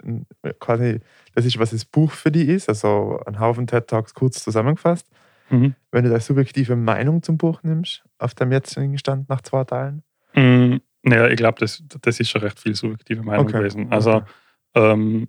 quasi, 0.58 1.00
das 1.34 1.44
ist, 1.44 1.58
was 1.58 1.70
das 1.70 1.84
Buch 1.84 2.10
für 2.12 2.30
dich 2.30 2.48
ist, 2.48 2.68
also 2.68 3.20
ein 3.26 3.38
Haufen 3.38 3.66
TED 3.66 3.86
Talks 3.88 4.14
kurz 4.14 4.42
zusammengefasst, 4.42 5.06
Mhm. 5.50 5.74
wenn 5.90 6.04
du 6.04 6.10
deine 6.10 6.20
subjektive 6.20 6.76
Meinung 6.76 7.22
zum 7.22 7.36
Buch 7.36 7.62
nimmst, 7.64 8.04
auf 8.18 8.34
dem 8.34 8.52
jetzigen 8.52 8.96
Stand 8.98 9.28
nach 9.28 9.40
zwei 9.42 9.64
Teilen? 9.64 10.02
Mm, 10.34 10.76
naja, 11.02 11.26
ich 11.28 11.36
glaube, 11.36 11.58
das, 11.58 11.82
das 12.02 12.20
ist 12.20 12.30
schon 12.30 12.42
recht 12.42 12.60
viel 12.60 12.74
subjektive 12.76 13.22
Meinung 13.22 13.46
Okay. 13.46 13.58
gewesen. 13.58 13.90
Also, 13.92 14.12
Okay. 14.12 14.30
ähm, 14.76 15.28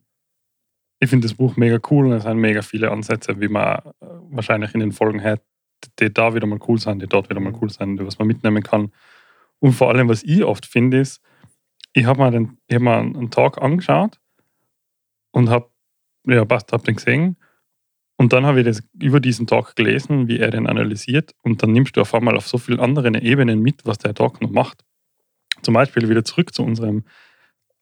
ich 1.01 1.09
finde 1.09 1.27
das 1.27 1.35
Buch 1.35 1.57
mega 1.57 1.79
cool 1.89 2.05
und 2.05 2.13
es 2.13 2.23
sind 2.23 2.37
mega 2.37 2.61
viele 2.61 2.91
Ansätze, 2.91 3.41
wie 3.41 3.47
man 3.47 3.79
äh, 3.79 4.05
wahrscheinlich 4.29 4.73
in 4.75 4.81
den 4.81 4.91
Folgen 4.91 5.23
hat, 5.23 5.41
die 5.99 6.13
da 6.13 6.35
wieder 6.35 6.45
mal 6.45 6.59
cool 6.67 6.79
sind, 6.79 7.01
die 7.01 7.07
dort 7.07 7.29
wieder 7.29 7.39
mal 7.39 7.53
cool 7.59 7.71
sind, 7.71 7.99
was 8.05 8.19
man 8.19 8.27
mitnehmen 8.27 8.61
kann. 8.61 8.91
Und 9.59 9.73
vor 9.73 9.89
allem, 9.89 10.07
was 10.09 10.21
ich 10.21 10.43
oft 10.43 10.65
finde, 10.65 10.99
ist, 10.99 11.19
ich 11.93 12.05
habe 12.05 12.29
mir, 12.29 12.49
hab 12.71 12.81
mir 12.81 12.97
einen 12.97 13.31
Talk 13.31 13.59
angeschaut 13.59 14.19
und 15.31 15.49
habe 15.49 15.71
ja, 16.27 16.45
hab 16.47 16.83
den 16.83 16.95
gesehen. 16.95 17.35
Und 18.15 18.31
dann 18.31 18.45
habe 18.45 18.59
ich 18.59 18.65
das 18.65 18.83
über 19.01 19.19
diesen 19.19 19.47
Talk 19.47 19.75
gelesen, 19.75 20.27
wie 20.27 20.37
er 20.37 20.51
den 20.51 20.67
analysiert. 20.67 21.33
Und 21.41 21.63
dann 21.63 21.71
nimmst 21.71 21.97
du 21.97 22.01
auf 22.01 22.13
einmal 22.13 22.37
auf 22.37 22.47
so 22.47 22.59
vielen 22.59 22.79
anderen 22.79 23.15
Ebenen 23.15 23.61
mit, 23.61 23.85
was 23.85 23.97
der 23.97 24.13
Talk 24.13 24.39
noch 24.39 24.51
macht. 24.51 24.85
Zum 25.63 25.73
Beispiel 25.73 26.07
wieder 26.07 26.23
zurück 26.23 26.53
zu 26.53 26.63
unserem, 26.63 27.05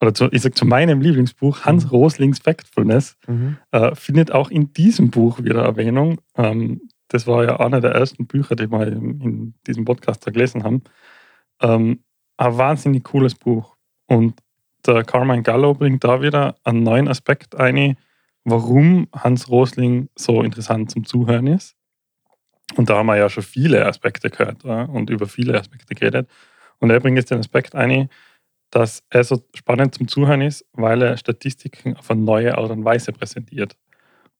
oder 0.01 0.13
zu, 0.13 0.29
ich 0.31 0.41
sag 0.41 0.57
zu 0.57 0.65
meinem 0.65 1.01
Lieblingsbuch, 1.01 1.65
Hans 1.65 1.85
Mhm. 1.85 1.89
Roslings 1.89 2.39
Factfulness, 2.39 3.17
Mhm. 3.27 3.57
äh, 3.71 3.95
findet 3.95 4.31
auch 4.31 4.49
in 4.49 4.71
diesem 4.73 5.09
Buch 5.11 5.43
wieder 5.43 5.63
Erwähnung. 5.63 6.19
Ähm, 6.37 6.81
das 7.09 7.27
war 7.27 7.43
ja 7.43 7.59
einer 7.59 7.81
der 7.81 7.91
ersten 7.91 8.27
Bücher, 8.27 8.55
die 8.55 8.71
wir 8.71 8.87
in, 8.87 9.53
diesem 9.67 9.83
Podcast 9.85 10.25
gelesen 10.25 10.63
haben. 10.63 10.83
Ähm, 11.61 11.99
ein 12.37 12.57
wahnsinnig 12.57 13.03
cooles 13.03 13.35
Buch. 13.35 13.75
Und 14.07 14.39
der 14.85 15.03
Carmine 15.03 15.43
Gallo 15.43 15.73
bringt 15.73 16.03
da 16.03 16.21
wieder 16.21 16.55
einen 16.63 16.83
neuen 16.83 17.07
Aspekt 17.07 17.55
ein, 17.55 17.97
warum 18.45 19.07
Hans 19.13 19.49
Rosling 19.49 20.07
so 20.15 20.41
interessant 20.43 20.91
zum 20.91 21.03
Zuhören 21.05 21.47
ist. 21.47 21.75
Und 22.75 22.89
da 22.89 22.97
haben 22.97 23.07
wir 23.07 23.17
ja 23.17 23.29
schon 23.29 23.43
viele 23.43 23.85
Aspekte 23.85 24.29
gehört 24.29 24.63
ja, 24.63 24.83
und 24.83 25.09
über 25.09 25.27
viele 25.27 25.59
Aspekte 25.59 25.95
geredet. 25.95 26.29
Und 26.77 26.91
er 26.91 26.99
bringt 26.99 27.17
jetzt 27.17 27.31
den 27.31 27.39
Aspekt 27.39 27.75
ein, 27.75 28.09
dass 28.71 29.03
er 29.09 29.23
so 29.23 29.43
spannend 29.55 29.95
zum 29.95 30.07
Zuhören 30.07 30.41
ist, 30.41 30.65
weil 30.73 31.01
er 31.01 31.17
Statistiken 31.17 31.97
auf 31.97 32.09
eine 32.11 32.21
neue 32.21 32.57
Art 32.57 32.71
und 32.71 32.85
Weise 32.85 33.11
präsentiert. 33.11 33.75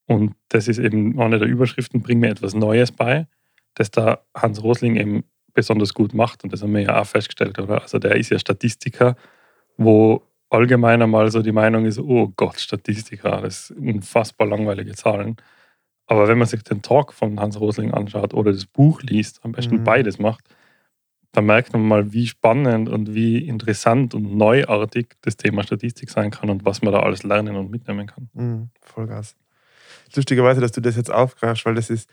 Und 0.06 0.34
das 0.48 0.68
ist 0.68 0.78
eben 0.78 1.20
eine 1.20 1.38
der 1.38 1.48
Überschriften, 1.48 2.02
bring 2.02 2.20
mir 2.20 2.30
etwas 2.30 2.54
Neues 2.54 2.92
bei, 2.92 3.26
das 3.74 3.90
da 3.90 4.20
Hans 4.36 4.62
Rosling 4.62 4.96
eben 4.96 5.24
besonders 5.54 5.94
gut 5.94 6.14
macht. 6.14 6.44
Und 6.44 6.52
das 6.52 6.62
haben 6.62 6.74
wir 6.74 6.82
ja 6.82 7.00
auch 7.00 7.06
festgestellt, 7.06 7.58
oder? 7.58 7.82
Also 7.82 7.98
der 7.98 8.16
ist 8.16 8.30
ja 8.30 8.38
Statistiker, 8.38 9.16
wo 9.76 10.22
allgemein 10.48 11.02
einmal 11.02 11.30
so 11.30 11.42
die 11.42 11.52
Meinung 11.52 11.86
ist, 11.86 11.98
oh 11.98 12.32
Gott, 12.36 12.58
Statistiker, 12.58 13.40
das 13.40 13.68
sind 13.68 13.88
unfassbar 13.88 14.46
langweilige 14.48 14.94
Zahlen. 14.94 15.36
Aber 16.06 16.26
wenn 16.26 16.38
man 16.38 16.48
sich 16.48 16.62
den 16.64 16.82
Talk 16.82 17.12
von 17.12 17.38
Hans 17.38 17.60
Rosling 17.60 17.92
anschaut 17.92 18.34
oder 18.34 18.52
das 18.52 18.66
Buch 18.66 19.02
liest, 19.02 19.44
am 19.44 19.52
besten 19.52 19.76
Mhm. 19.76 19.84
beides 19.84 20.18
macht, 20.18 20.44
dann 21.32 21.46
merkt 21.46 21.72
man 21.72 21.86
mal, 21.86 22.12
wie 22.12 22.26
spannend 22.26 22.88
und 22.88 23.14
wie 23.14 23.38
interessant 23.46 24.14
und 24.14 24.36
neuartig 24.36 25.14
das 25.22 25.36
Thema 25.36 25.62
Statistik 25.62 26.10
sein 26.10 26.30
kann 26.30 26.50
und 26.50 26.64
was 26.64 26.82
man 26.82 26.92
da 26.92 27.00
alles 27.00 27.22
lernen 27.22 27.56
und 27.56 27.70
mitnehmen 27.70 28.06
kann. 28.06 28.28
Mhm. 28.32 28.70
Vollgas. 28.82 29.36
Lustigerweise, 30.14 30.60
dass 30.60 30.72
du 30.72 30.80
das 30.80 30.96
jetzt 30.96 31.10
aufgreifst, 31.12 31.64
weil 31.66 31.74
das 31.76 31.88
ist 31.90 32.10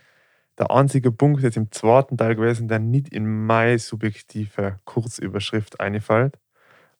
der 0.59 0.71
einzige 0.71 1.11
Punkt 1.11 1.41
jetzt 1.43 1.57
im 1.57 1.71
zweiten 1.71 2.17
Teil 2.17 2.35
gewesen, 2.35 2.67
der 2.67 2.79
nicht 2.79 3.09
in 3.09 3.45
meine 3.45 3.77
subjektive 3.79 4.79
Kurzüberschrift 4.85 5.79
einfällt, 5.79 6.37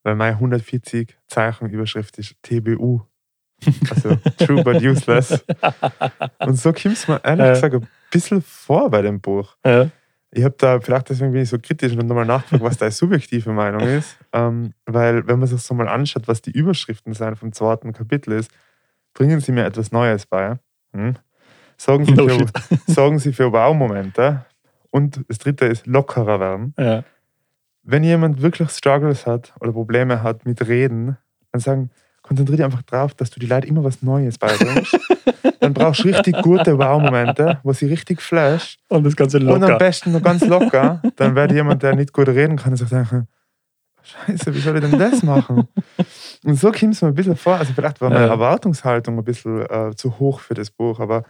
weil 0.04 0.16
meine 0.16 0.34
140 0.36 1.18
Zeichen 1.28 1.70
Überschrift 1.70 2.18
ist 2.18 2.36
TBU. 2.44 3.02
Also 3.90 4.16
True 4.38 4.64
but 4.64 4.82
Useless. 4.82 5.44
Und 6.40 6.56
so 6.56 6.72
kommt 6.72 6.86
es 6.98 7.08
mir 7.08 7.20
ehrlich 7.24 7.46
Ja. 7.46 7.52
gesagt 7.54 7.76
ein 7.76 7.88
bisschen 8.12 8.42
vor 8.42 8.90
bei 8.92 9.02
dem 9.02 9.20
Buch. 9.22 9.56
Ja. 9.66 9.90
Ich 10.32 10.44
habe 10.44 10.56
da, 10.58 10.80
vielleicht 10.82 11.10
deswegen 11.10 11.32
bin 11.32 11.42
ich 11.42 11.50
so 11.50 11.58
kritisch 11.58 11.94
und 11.94 12.06
nochmal 12.06 12.26
nachgefragt, 12.26 12.64
was 12.64 12.78
deine 12.78 12.92
subjektive 12.92 13.52
Meinung 13.52 13.82
ist. 13.82 14.18
Ähm, 14.34 14.74
weil, 14.86 15.26
wenn 15.28 15.40
man 15.40 15.48
sich 15.48 15.62
so 15.62 15.74
mal 15.74 15.88
anschaut, 15.88 16.28
was 16.28 16.42
die 16.42 16.52
Überschriften 16.52 17.14
sind 17.14 17.38
vom 17.38 17.54
zweiten 17.54 17.94
Kapitel 17.94 18.34
ist, 18.34 18.52
bringen 19.14 19.40
sie 19.40 19.52
mir 19.52 19.66
etwas 19.66 19.92
Neues 19.92 20.26
bei. 20.26 20.60
Hm? 20.94 21.16
Sorgen, 21.78 22.06
sie 22.06 22.14
No 22.14 22.28
für, 22.28 22.46
sorgen 22.88 23.20
sie 23.20 23.32
für 23.32 23.52
Wow-Momente. 23.52 24.46
Und 24.92 25.24
das 25.28 25.38
dritte 25.38 25.66
ist 25.66 25.88
lockerer 25.88 26.40
werden. 26.40 26.74
Ja. 26.78 27.04
Wenn 27.84 28.04
jemand 28.04 28.42
wirklich 28.42 28.70
Struggles 28.72 29.26
hat 29.26 29.54
oder 29.62 29.72
Probleme 29.72 30.24
hat 30.24 30.46
mit 30.46 30.68
Reden, 30.68 31.18
dann 31.52 31.62
sagen, 31.62 31.90
konzentriere 32.28 32.58
dich 32.58 32.66
einfach 32.66 32.84
drauf, 32.84 33.14
dass 33.14 33.30
du 33.30 33.40
die 33.40 33.46
Leute 33.48 33.68
immer 33.68 33.84
was 33.84 34.02
Neues 34.02 34.38
beibringst. 34.38 34.98
dann 35.60 35.74
brauchst 35.74 36.04
du 36.04 36.10
richtig 36.10 36.42
gute 36.42 36.78
Wow-Momente, 36.78 37.60
wo 37.64 37.74
sie 37.74 37.86
richtig 37.88 38.22
flasht. 38.22 38.80
Und 38.90 39.04
das 39.06 39.16
Ganze 39.16 39.38
Und 39.40 39.50
am 39.50 39.62
locker. 39.62 39.78
besten 39.78 40.12
noch 40.12 40.22
ganz 40.22 40.46
locker. 40.46 41.02
Dann 41.16 41.36
wird 41.36 41.52
jemand, 41.52 41.84
der 41.84 41.96
nicht 41.96 42.14
gut 42.14 42.28
reden 42.28 42.58
kann, 42.58 42.76
sich 42.76 42.90
denken, 42.90 43.28
Scheiße, 44.04 44.54
wie 44.56 44.60
soll 44.60 44.76
ich 44.78 44.90
denn 44.90 44.98
das 45.00 45.22
machen? 45.24 45.68
Und 46.46 46.56
so 46.56 46.72
kommt 46.72 46.94
es 46.94 47.02
mir 47.02 47.10
ein 47.10 47.14
bisschen 47.14 47.36
vor. 47.36 47.56
Also 47.56 47.74
vielleicht 47.74 48.00
war 48.00 48.10
meine 48.10 48.26
Ja. 48.28 48.32
Erwartungshaltung 48.32 49.18
ein 49.18 49.24
bisschen 49.26 49.66
äh, 49.70 49.94
zu 49.96 50.18
hoch 50.20 50.40
für 50.40 50.54
das 50.54 50.70
Buch, 50.72 51.00
aber 51.02 51.24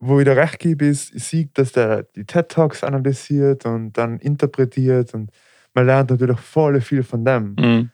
wo 0.00 0.18
ich 0.18 0.24
dir 0.24 0.36
recht 0.36 0.58
gebe, 0.58 0.86
ist, 0.86 1.14
ich 1.14 1.22
sehe, 1.22 1.48
dass 1.54 1.70
der 1.70 2.02
die 2.16 2.24
TED 2.24 2.48
Talks 2.48 2.82
analysiert 2.82 3.64
und 3.66 3.92
dann 3.92 4.18
interpretiert 4.18 5.14
und 5.14 5.30
man 5.74 5.86
lernt 5.86 6.10
natürlich 6.10 6.40
voll 6.40 6.80
viel 6.80 7.04
von 7.04 7.24
dem. 7.24 7.54
Mhm. 7.56 7.90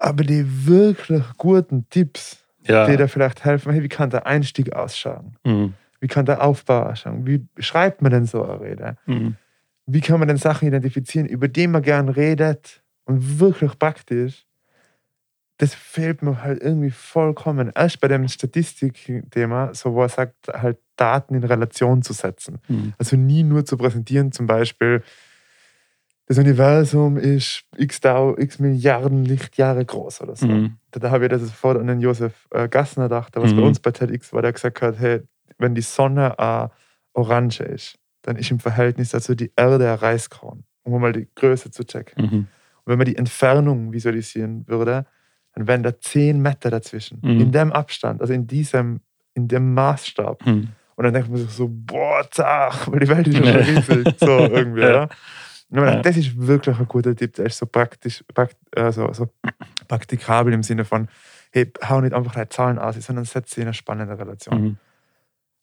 Aber 0.00 0.24
die 0.24 0.66
wirklich 0.66 1.22
guten 1.36 1.86
Tipps, 1.90 2.42
Ja. 2.66 2.86
die 2.86 2.96
dir 2.96 3.06
vielleicht 3.06 3.44
helfen, 3.44 3.72
hey, 3.72 3.82
wie 3.82 3.88
kann 3.88 4.10
der 4.10 4.26
Einstieg 4.26 4.72
ausschauen? 4.74 5.36
Mhm. 5.44 5.74
Wie 6.00 6.08
kann 6.08 6.24
der 6.26 6.42
Aufbau 6.42 6.84
ausschauen? 6.84 7.26
Wie 7.26 7.46
schreibt 7.58 8.00
man 8.02 8.10
denn 8.10 8.24
so 8.26 8.42
eine 8.42 8.60
Rede? 8.60 8.96
Mhm. 9.06 9.36
wie 9.92 10.00
kann 10.00 10.20
man 10.20 10.28
denn 10.28 10.36
Sachen 10.36 10.68
identifizieren, 10.68 11.26
über 11.26 11.48
die 11.48 11.66
man 11.66 11.82
gern 11.82 12.08
redet 12.08 12.80
und 13.06 13.40
wirklich 13.40 13.76
praktisch, 13.76 14.46
das 15.56 15.74
fehlt 15.74 16.22
mir 16.22 16.42
halt 16.44 16.62
irgendwie 16.62 16.90
vollkommen. 16.92 17.72
Erst 17.74 18.00
bei 18.00 18.06
dem 18.06 18.28
Statistikthema, 18.28 19.74
so 19.74 19.92
wo 19.94 20.02
er 20.02 20.08
sagt, 20.08 20.46
halt 20.48 20.78
Daten 20.96 21.34
in 21.34 21.42
Relation 21.44 22.02
zu 22.02 22.12
setzen. 22.12 22.60
Mhm. 22.68 22.94
Also 22.98 23.16
nie 23.16 23.42
nur 23.42 23.64
zu 23.64 23.76
präsentieren, 23.76 24.30
zum 24.32 24.46
Beispiel, 24.46 25.02
das 26.30 26.38
Universum 26.38 27.16
ist 27.16 27.64
x, 27.76 28.00
Tau, 28.00 28.36
x 28.38 28.60
Milliarden 28.60 29.24
Lichtjahre 29.24 29.84
groß 29.84 30.20
oder 30.20 30.36
so. 30.36 30.46
Mhm. 30.46 30.76
Da, 30.92 31.10
habe 31.10 31.24
ich 31.24 31.30
das 31.30 31.42
sofort 31.42 31.76
an 31.76 31.88
den 31.88 32.00
Josef 32.00 32.46
äh, 32.52 32.68
Gassner 32.68 33.04
gedacht, 33.08 33.34
der 33.34 33.42
was 33.42 33.52
Mhm. 33.52 33.56
bei 33.56 33.62
uns 33.64 33.80
bei 33.80 33.90
TEDx 33.90 34.32
war, 34.32 34.40
der 34.40 34.52
gesagt 34.52 34.80
hat, 34.80 34.96
hey, 35.00 35.22
wenn 35.58 35.74
die 35.74 35.80
Sonne 35.82 36.34
äh, 36.38 36.68
orange 37.14 37.62
ist, 37.64 37.96
dann 38.22 38.36
ist 38.36 38.48
im 38.52 38.60
Verhältnis 38.60 39.10
dazu 39.10 39.34
die 39.34 39.50
Erde 39.56 39.90
ein 39.90 39.98
Reiskorn, 39.98 40.62
um 40.84 41.00
mal 41.00 41.12
die 41.12 41.26
Größe 41.34 41.72
zu 41.72 41.82
checken. 41.84 42.24
Mhm. 42.24 42.38
Und 42.38 42.46
wenn 42.86 42.98
man 42.98 43.06
die 43.06 43.16
Entfernung 43.16 43.92
visualisieren 43.92 44.64
würde, 44.68 45.06
dann 45.54 45.66
wären 45.66 45.82
da 45.82 45.98
10 45.98 46.40
Meter 46.40 46.70
dazwischen. 46.70 47.18
Mhm. 47.22 47.40
In 47.40 47.50
dem 47.50 47.72
Abstand, 47.72 48.20
also 48.20 48.32
in 48.32 48.46
diesem, 48.46 49.00
in 49.34 49.48
dem 49.48 49.74
Maßstab. 49.74 50.46
Mhm. 50.46 50.68
Und 50.94 51.04
dann 51.04 51.12
denkt 51.12 51.28
man 51.28 51.38
sich 51.40 51.50
so, 51.50 51.66
boah, 51.68 52.24
zach, 52.30 52.86
weil 52.88 53.00
die 53.00 53.08
Welt 53.08 53.26
ist 53.26 53.36
ja 53.36 53.64
schon 53.64 53.74
riesig. 53.74 54.14
So 54.20 54.38
irgendwie, 54.38 54.82
Ja. 54.82 55.08
Ja. 55.72 56.02
das 56.02 56.16
ist 56.16 56.36
wirklich 56.36 56.78
ein 56.78 56.86
guter 56.88 57.14
Tipp, 57.14 57.34
der 57.34 57.46
ist 57.46 57.58
so 57.58 57.66
praktisch, 57.66 58.24
prakt, 58.34 58.56
also, 58.74 59.12
so 59.12 59.28
praktikabel 59.88 60.52
im 60.52 60.62
Sinne 60.62 60.84
von, 60.84 61.08
hey, 61.52 61.70
hau 61.88 62.00
nicht 62.00 62.12
einfach 62.14 62.32
deine 62.34 62.48
Zahlen 62.48 62.78
aus, 62.78 62.96
sondern 62.96 63.24
setz 63.24 63.52
sie 63.54 63.60
in 63.60 63.68
eine 63.68 63.74
spannende 63.74 64.18
Relation. 64.18 64.62
Mhm. 64.62 64.76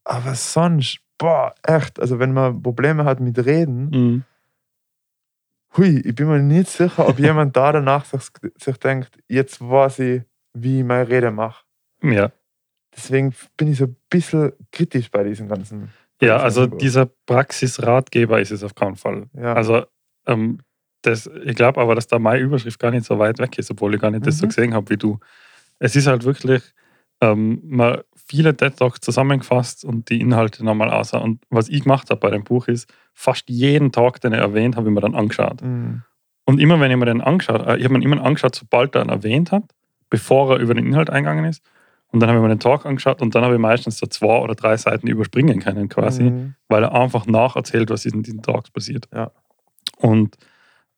Aber 0.06 0.36
sonst, 0.36 1.00
boah, 1.18 1.54
echt, 1.64 2.00
also 2.00 2.20
wenn 2.20 2.32
man 2.34 2.62
Probleme 2.62 3.04
hat 3.06 3.20
mit 3.20 3.38
Reden, 3.46 3.90
Mhm. 3.90 4.24
hui, 5.78 6.00
ich 6.00 6.16
bin 6.16 6.28
mir 6.28 6.40
nicht 6.40 6.70
sicher, 6.70 7.08
ob 7.08 7.20
jemand 7.20 7.56
da 7.58 7.72
danach 7.72 8.06
sich, 8.06 8.22
sich 8.58 8.78
denkt, 8.78 9.18
jetzt 9.28 9.60
weiß 9.62 10.00
ich, 10.00 10.22
wie 10.54 10.80
ich 10.80 10.86
meine 10.86 11.08
Rede 11.08 11.32
mache. 11.32 11.66
Ja. 12.02 12.32
Deswegen 12.96 13.34
bin 13.58 13.68
ich 13.72 13.78
so 13.78 13.86
ein 13.86 13.96
bisschen 14.10 14.54
kritisch 14.72 15.12
bei 15.12 15.24
diesem 15.24 15.48
ganzen. 15.48 15.90
Ja, 16.22 16.38
also 16.38 16.66
dieser 16.66 17.06
Praxisratgeber 17.28 18.40
ist 18.42 18.52
es 18.52 18.64
auf 18.64 18.74
keinen 18.74 18.96
Fall. 18.96 19.28
Ja. 19.34 19.54
Also 19.54 19.86
ähm, 20.28 20.60
das, 21.04 21.30
ich 21.46 21.56
glaube 21.56 21.80
aber, 21.80 21.96
dass 21.96 22.08
da 22.08 22.20
meine 22.20 22.40
Überschrift 22.40 22.80
gar 22.80 22.92
nicht 22.92 23.06
so 23.06 23.18
weit 23.20 23.40
weg 23.40 23.58
ist, 23.58 23.72
obwohl 23.72 23.96
ich 23.96 24.02
gar 24.02 24.12
nicht 24.12 24.26
das 24.26 24.38
so 24.40 24.46
Mhm. 24.46 24.50
gesehen 24.50 24.74
habe 24.74 24.90
wie 24.90 24.98
du. 24.98 25.20
Es 25.80 25.96
ist 25.96 26.08
halt 26.08 26.24
wirklich 26.24 26.62
ähm, 27.22 27.62
mal 27.64 28.04
viele 28.28 28.56
TED 28.56 28.78
Talks 28.78 29.00
zusammengefasst 29.00 29.86
und 29.86 30.10
die 30.10 30.20
Inhalte 30.20 30.64
nochmal 30.66 30.90
außer. 30.92 31.22
Und 31.22 31.42
was 31.50 31.70
ich 31.70 31.84
gemacht 31.84 32.10
habe 32.10 32.20
bei 32.20 32.30
dem 32.30 32.44
Buch 32.44 32.68
ist, 32.68 32.92
fast 33.14 33.50
jeden 33.50 33.92
Tag, 33.92 34.22
den 34.22 34.34
er 34.34 34.40
erwähnt, 34.42 34.76
habe 34.76 34.88
ich 34.90 34.94
mir 34.94 35.02
dann 35.02 35.16
angeschaut. 35.16 35.62
Mhm. 35.62 36.04
Und 36.46 36.60
immer 36.60 36.80
wenn 36.80 36.92
ich 36.92 36.98
mir 36.98 37.06
den 37.06 37.22
angeschaut, 37.22 37.66
äh, 37.66 37.78
ich 37.78 37.84
habe 37.86 37.98
mir 37.98 38.04
immer 38.04 38.24
angeschaut, 38.24 38.56
sobald 38.56 38.96
er 38.96 39.04
ihn 39.04 39.10
erwähnt 39.10 39.52
hat, 39.52 39.64
bevor 40.10 40.54
er 40.54 40.60
über 40.60 40.74
den 40.74 40.86
Inhalt 40.86 41.10
eingegangen 41.10 41.46
ist. 41.46 41.64
Und 42.12 42.20
dann 42.22 42.30
habe 42.30 42.40
ich 42.40 42.44
mir 42.44 42.50
den 42.50 42.60
Talk 42.60 42.86
angeschaut 42.86 43.22
und 43.22 43.36
dann 43.36 43.44
habe 43.44 43.56
ich 43.56 43.60
meistens 43.60 43.98
so 43.98 44.08
zwei 44.08 44.40
oder 44.40 44.56
drei 44.56 44.78
Seiten 44.78 45.08
überspringen 45.08 45.60
können 45.60 45.90
quasi 45.90 46.24
Mhm. 46.24 46.56
weil 46.70 46.84
er 46.84 46.94
einfach 46.94 47.26
nacherzählt, 47.28 47.90
was 47.90 48.06
in 48.06 48.24
diesen 48.24 48.42
Talks 48.42 48.72
passiert. 48.72 49.08
Ja. 49.14 49.32
Und 49.98 50.36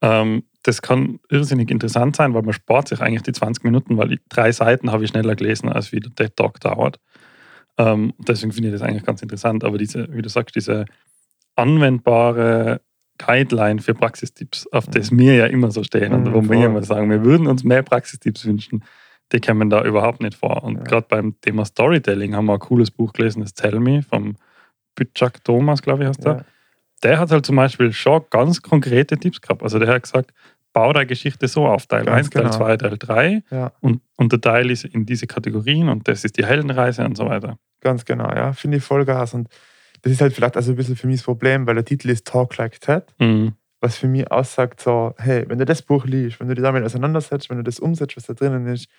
ähm, 0.02 0.44
das 0.64 0.82
kann 0.82 1.20
irrsinnig 1.30 1.72
interessant 1.72 2.16
sein, 2.16 2.34
weil 2.34 2.44
man 2.44 2.54
spart 2.54 2.90
sich 2.90 3.02
eigentlich 3.02 3.24
die 3.24 3.32
20 3.32 3.64
Minuten, 3.64 3.98
weil 3.98 4.14
ich, 4.14 4.20
drei 4.30 4.52
Seiten 4.52 4.92
habe 4.92 5.04
ich 5.04 5.10
schneller 5.10 5.36
gelesen, 5.36 5.70
als 5.70 5.92
wie 5.92 6.00
der 6.00 6.14
TED 6.14 6.36
Talk 6.36 6.60
dauert. 6.60 7.00
Ähm, 7.78 8.14
deswegen 8.18 8.52
finde 8.52 8.70
ich 8.70 8.74
das 8.74 8.82
eigentlich 8.82 9.06
ganz 9.06 9.22
interessant. 9.22 9.64
Aber 9.64 9.78
diese, 9.78 10.14
wie 10.14 10.22
du 10.22 10.30
sagst, 10.30 10.56
diese 10.56 10.86
anwendbare 11.56 12.82
Guideline 13.18 13.82
für 13.82 13.94
Praxistipps, 13.94 14.68
auf 14.72 14.88
das 14.88 15.12
wir 15.12 15.36
ja 15.36 15.46
immer 15.46 15.72
so 15.72 15.84
stehen 15.84 16.14
und 16.14 16.24
Mhm, 16.24 16.34
wo 16.34 16.50
wir 16.50 16.66
immer 16.66 16.84
sagen, 16.84 17.10
wir 17.10 17.24
würden 17.24 17.48
uns 17.48 17.64
mehr 17.64 17.84
Praxistipps 17.84 18.46
wünschen, 18.46 18.84
die 19.32 19.42
kommen 19.42 19.70
da 19.70 19.84
überhaupt 19.84 20.22
nicht 20.22 20.36
vor. 20.36 20.64
Und 20.64 20.78
Ja. 20.78 20.84
gerade 20.84 21.08
beim 21.10 21.40
Thema 21.42 21.66
Storytelling 21.66 22.36
haben 22.36 22.46
wir 22.46 22.54
ein 22.54 22.60
cooles 22.60 22.92
Buch 22.92 23.14
gelesen, 23.14 23.42
das 23.42 23.54
Tell 23.54 23.80
Me 23.80 24.02
vom 24.02 24.36
Bütschak 24.96 25.44
Thomas, 25.44 25.82
glaube 25.82 26.04
ich, 26.04 26.10
heißt 26.10 26.26
der. 26.26 26.34
Ja. 26.38 26.46
Der 27.04 27.20
hat 27.20 27.32
halt 27.32 27.46
zum 27.46 27.56
Beispiel 27.56 27.92
schon 27.94 28.24
ganz 28.30 28.62
konkrete 28.62 29.18
Tipps 29.18 29.42
gehabt. 29.42 29.64
Also 29.64 29.80
der 29.80 29.88
hat 29.94 30.04
gesagt, 30.04 30.32
bau 30.74 30.92
deine 30.94 31.06
Geschichte 31.08 31.48
so 31.48 31.66
auf, 31.66 31.88
Teil 31.88 32.06
Ganz 32.06 32.28
1, 32.28 32.30
Teil 32.30 32.44
genau. 32.44 32.56
2, 32.58 32.78
Teil 32.78 32.98
3 32.98 33.44
Ja, 33.52 33.72
und 33.82 34.02
unterteile 34.18 34.72
es 34.72 34.84
in 34.84 35.06
diese 35.06 35.26
Kategorien 35.28 35.90
und 35.90 36.08
das 36.08 36.24
ist 36.26 36.38
die 36.38 36.46
Heldenreise 36.46 37.04
und 37.06 37.16
so 37.18 37.26
weiter. 37.26 37.58
ganz 37.82 38.04
genau, 38.06 38.30
ja. 38.36 38.52
Finde 38.54 38.78
ich 38.78 38.84
Vollgas. 38.84 39.34
Und 39.34 39.48
das 40.02 40.12
ist 40.12 40.22
halt 40.22 40.34
vielleicht 40.34 40.58
also 40.58 40.72
ein 40.74 40.76
bisschen 40.76 40.96
für 40.98 41.08
mich 41.08 41.18
das 41.18 41.26
Problem, 41.26 41.66
weil 41.66 41.76
der 41.76 41.86
Titel 41.86 42.10
ist 42.10 42.26
Talk 42.28 42.56
Like 42.58 42.80
TED, 42.82 43.04
Mhm. 43.20 43.54
was 43.82 43.98
für 43.98 44.08
mich 44.08 44.30
aussagt 44.32 44.82
so, 44.82 45.14
hey, 45.18 45.46
wenn 45.48 45.58
du 45.58 45.66
das 45.66 45.82
Buch 45.82 46.06
liest, 46.06 46.40
wenn 46.40 46.50
du 46.50 46.56
dich 46.56 46.64
damit 46.64 46.84
auseinandersetzt, 46.84 47.50
wenn 47.50 47.58
du 47.58 47.64
das 47.64 47.80
umsetzt, 47.80 48.18
was 48.18 48.26
da 48.26 48.34
drinnen 48.34 48.68
ist, 48.68 48.90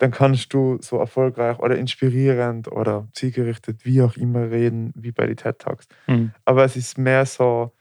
dann 0.00 0.10
kannst 0.12 0.54
du 0.54 0.78
so 0.80 0.96
erfolgreich 0.96 1.58
oder 1.58 1.76
inspirierend 1.76 2.72
oder 2.72 3.06
zielgerichtet, 3.12 3.84
wie 3.84 4.00
auch 4.00 4.16
immer 4.16 4.50
reden, 4.50 4.92
wie 4.96 5.12
bei 5.12 5.26
den 5.26 5.36
TED 5.36 5.58
Talks. 5.58 5.88
Mhm. 6.06 6.32
Aber 6.46 6.64
es 6.64 6.74
ist 6.74 6.96
mehr 6.96 7.26
so, 7.26 7.72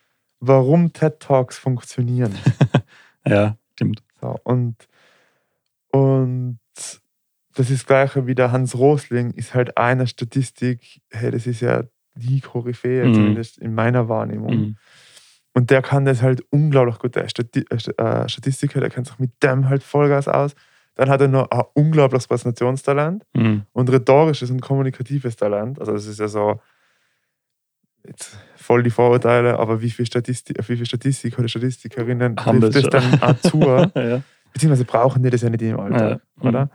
warum 0.41 0.91
TED 0.91 1.19
Talks 1.19 1.57
funktionieren. 1.57 2.35
Ja, 3.27 3.57
stimmt. 3.73 4.01
So, 4.21 4.37
und, 4.43 4.75
und 5.91 6.59
das 7.53 7.69
ist 7.69 7.81
das 7.81 7.85
gleiche 7.85 8.27
wie 8.27 8.35
der 8.35 8.51
Hans 8.51 8.75
Rosling, 8.77 9.31
ist 9.31 9.53
halt 9.53 9.77
eine 9.77 10.07
Statistik, 10.07 11.01
hey, 11.11 11.29
das 11.31 11.45
ist 11.45 11.61
ja 11.61 11.83
die 12.15 12.41
Koryphäe, 12.41 13.05
Mhm. 13.05 13.13
zumindest 13.13 13.57
in 13.59 13.75
meiner 13.75 14.09
Wahrnehmung. 14.09 14.55
Mhm. 14.55 14.77
Und 15.53 15.69
der 15.69 15.81
kann 15.81 16.05
das 16.05 16.21
halt 16.21 16.41
unglaublich 16.49 16.99
gut, 16.99 17.15
der 17.15 17.25
äh, 17.25 17.91
äh, 17.97 18.29
Statistiker, 18.29 18.79
der 18.79 18.89
kennt 18.89 19.07
sich 19.07 19.19
mit 19.19 19.31
dem 19.43 19.67
halt 19.67 19.83
Vollgas 19.83 20.27
aus. 20.27 20.55
Dann 20.99 21.09
hat 21.09 21.21
er 21.21 21.29
noch 21.29 21.49
ein 21.49 21.61
unglaubliches 21.75 22.27
Präsentationstalent 22.27 23.23
Mhm. 23.33 23.63
und 23.71 23.89
rhetorisches 23.89 24.51
und 24.51 24.59
kommunikatives 24.59 25.37
Talent. 25.37 25.79
Also 25.79 25.93
das 25.93 26.05
ist 26.05 26.19
ja 26.19 26.27
so 26.27 26.59
jetzt 28.05 28.37
voll 28.57 28.83
die 28.83 28.89
Vorurteile, 28.89 29.57
aber 29.59 29.81
wie 29.81 29.91
viel 29.91 30.05
Statistik, 30.05 30.57
wie 30.67 30.75
viel 30.75 30.85
Statistiker 30.85 31.39
oder 31.39 31.47
Statistikerinnen 31.47 32.35
Haben 32.45 32.59
das 32.59 32.71
das 32.73 32.83
dann 32.89 33.21
auch 33.21 33.39
zu? 33.39 33.59
ja. 33.95 34.21
Beziehungsweise 34.51 34.83
brauchen 34.83 35.23
die 35.23 35.29
das 35.29 35.41
ja 35.41 35.49
nicht 35.49 35.61
im 35.61 35.79
Alltag, 35.79 36.21
Ja. 36.41 36.49
oder? 36.49 36.69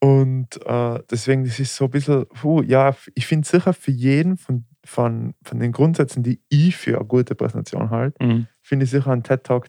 Und 0.00 0.60
äh, 0.66 0.98
deswegen, 1.08 1.44
das 1.44 1.60
ist 1.60 1.76
so 1.76 1.84
ein 1.84 1.90
bisschen, 1.92 2.26
puh, 2.26 2.62
ja, 2.62 2.96
ich 3.14 3.26
finde 3.28 3.46
sicher 3.46 3.72
für 3.72 3.92
jeden 3.92 4.36
von, 4.38 4.64
von, 4.84 5.34
von 5.44 5.60
den 5.60 5.70
Grundsätzen, 5.70 6.24
die 6.24 6.40
ich 6.48 6.76
für 6.76 6.96
eine 6.96 7.06
gute 7.06 7.36
Präsentation 7.36 7.90
halte, 7.90 8.24
Mhm. 8.24 8.46
finde 8.60 8.84
ich 8.86 8.90
sicher 8.90 9.12
einen 9.12 9.22
TED-Talk, 9.22 9.68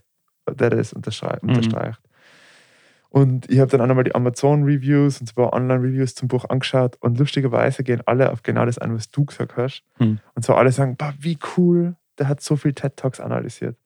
der 0.50 0.72
das 0.72 0.94
unterschrei- 0.94 1.38
Mhm. 1.44 1.50
unterstreicht. 1.50 2.00
Und 3.14 3.48
ich 3.52 3.60
habe 3.60 3.70
dann 3.70 3.80
auch 3.82 3.86
nochmal 3.86 4.06
die 4.06 4.16
Amazon-Reviews 4.16 5.22
und 5.22 5.36
paar 5.36 5.54
Online-Reviews 5.54 6.16
zum 6.16 6.28
Buch 6.30 6.46
angeschaut 6.50 6.98
und 7.00 7.20
lustigerweise 7.20 7.84
gehen 7.84 8.02
alle 8.08 8.32
auf 8.32 8.42
genau 8.42 8.66
das 8.66 8.80
ein, 8.80 8.96
was 8.96 9.12
du 9.12 9.24
gesagt 9.26 9.56
hast. 9.56 9.84
Mhm. 10.00 10.18
Und 10.34 10.44
so 10.44 10.56
alle 10.56 10.72
sagen, 10.72 10.96
"Boah, 10.98 11.14
wie 11.20 11.38
cool, 11.56 11.96
der 12.18 12.28
hat 12.28 12.42
so 12.42 12.56
viel 12.56 12.74
TED-Talks 12.74 13.20
analysiert. 13.20 13.78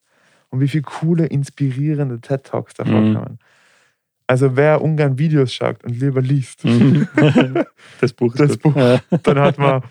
Und 0.49 0.61
wie 0.61 0.69
viele 0.69 0.83
coole, 0.83 1.25
inspirierende 1.25 2.21
TED-Talks 2.21 2.73
davor 2.75 3.01
Mhm. 3.01 3.15
kommen. 3.15 3.39
Also 4.27 4.55
wer 4.55 4.81
ungern 4.81 5.17
Videos 5.19 5.53
schaut 5.53 5.83
und 5.83 5.99
lieber 5.99 6.21
liest, 6.21 6.63
Mhm. 6.63 7.07
das 7.99 8.13
Buch 8.13 8.33
ist 8.35 8.39
Das. 8.39 8.57
Buch. 8.57 8.73
Dann 9.23 9.39
hat 9.39 9.57
man 9.57 9.81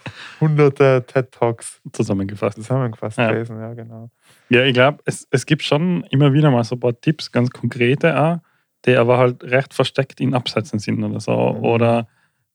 hunderte 0.40 1.04
TED-Talks 1.06 1.82
zusammengefasst. 1.92 2.56
zusammengefasst 2.56 3.18
Ja. 3.18 3.32
gelesen. 3.32 3.60
Ja, 3.60 3.74
genau. 3.74 4.08
Ja, 4.48 4.64
ich 4.64 4.72
glaube, 4.72 4.98
es, 5.04 5.28
es 5.30 5.44
gibt 5.44 5.62
schon 5.62 6.04
immer 6.10 6.32
wieder 6.32 6.50
mal 6.50 6.64
so 6.64 6.76
ein 6.76 6.80
paar 6.80 6.98
Tipps, 6.98 7.30
ganz 7.32 7.50
konkrete 7.50 8.18
auch, 8.18 8.38
die 8.84 8.96
aber 8.96 9.18
halt 9.18 9.42
recht 9.44 9.74
versteckt 9.74 10.20
in 10.20 10.34
Absätzen 10.34 10.78
sind 10.78 11.02
oder 11.02 11.20
so. 11.20 11.32
Mhm. 11.32 11.64
Oder 11.64 12.08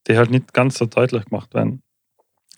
die 0.07 0.17
halt 0.17 0.31
nicht 0.31 0.53
ganz 0.53 0.77
so 0.77 0.85
deutlich 0.85 1.25
gemacht 1.25 1.53
werden. 1.53 1.83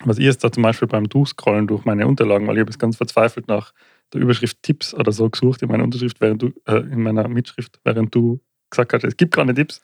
Was 0.04 0.18
ich 0.18 0.24
jetzt 0.24 0.42
da 0.42 0.50
zum 0.50 0.62
Beispiel 0.62 0.88
beim 0.88 1.08
Durchscrollen 1.08 1.66
durch 1.66 1.84
meine 1.84 2.06
Unterlagen, 2.06 2.46
weil 2.46 2.56
ich 2.56 2.60
habe 2.60 2.70
jetzt 2.70 2.78
ganz 2.78 2.96
verzweifelt 2.96 3.48
nach 3.48 3.72
der 4.12 4.20
Überschrift 4.20 4.62
Tipps 4.62 4.92
oder 4.94 5.12
so 5.12 5.30
gesucht 5.30 5.62
in 5.62 5.68
meiner 5.68 5.84
Unterschrift, 5.84 6.20
während 6.20 6.42
du, 6.42 6.52
äh, 6.66 6.78
in 6.78 7.02
meiner 7.02 7.28
Mitschrift, 7.28 7.80
während 7.84 8.14
du 8.14 8.40
gesagt 8.70 8.92
hast, 8.92 9.04
es 9.04 9.16
gibt 9.16 9.34
keine 9.34 9.54
Tipps. 9.54 9.80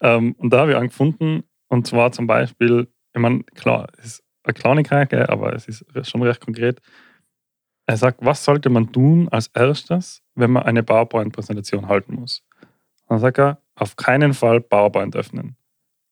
Ähm, 0.00 0.32
und 0.38 0.52
da 0.52 0.60
habe 0.60 0.72
ich 0.72 0.76
einen 0.76 0.88
gefunden, 0.88 1.44
und 1.68 1.86
zwar 1.86 2.12
zum 2.12 2.26
Beispiel, 2.26 2.88
ich 3.14 3.20
meine, 3.20 3.44
klar, 3.54 3.86
es 3.98 4.04
ist 4.06 4.24
eine 4.42 4.54
Kleinigkeit, 4.54 5.10
gell, 5.10 5.26
aber 5.26 5.54
es 5.54 5.68
ist 5.68 5.84
schon 6.10 6.22
recht 6.22 6.40
konkret. 6.40 6.80
Er 7.86 7.96
sagt, 7.96 8.18
was 8.22 8.44
sollte 8.44 8.70
man 8.70 8.92
tun 8.92 9.28
als 9.28 9.48
erstes, 9.48 10.22
wenn 10.34 10.50
man 10.50 10.64
eine 10.64 10.82
PowerPoint-Präsentation 10.82 11.88
halten 11.88 12.14
muss? 12.14 12.42
Dann 13.08 13.18
sagt 13.18 13.38
er, 13.38 13.58
auf 13.76 13.96
keinen 13.96 14.34
Fall 14.34 14.60
PowerPoint 14.60 15.16
öffnen, 15.16 15.56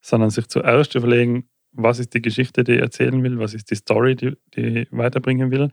sondern 0.00 0.30
sich 0.30 0.48
zuerst 0.48 0.94
überlegen, 0.94 1.48
was 1.72 1.98
ist 1.98 2.12
die 2.14 2.20
Geschichte, 2.22 2.64
die 2.64 2.72
ich 2.72 2.80
erzählen 2.80 3.22
will, 3.22 3.38
was 3.38 3.54
ist 3.54 3.70
die 3.70 3.76
Story, 3.76 4.14
die, 4.16 4.36
die 4.54 4.80
ich 4.80 4.88
weiterbringen 4.90 5.50
will. 5.50 5.70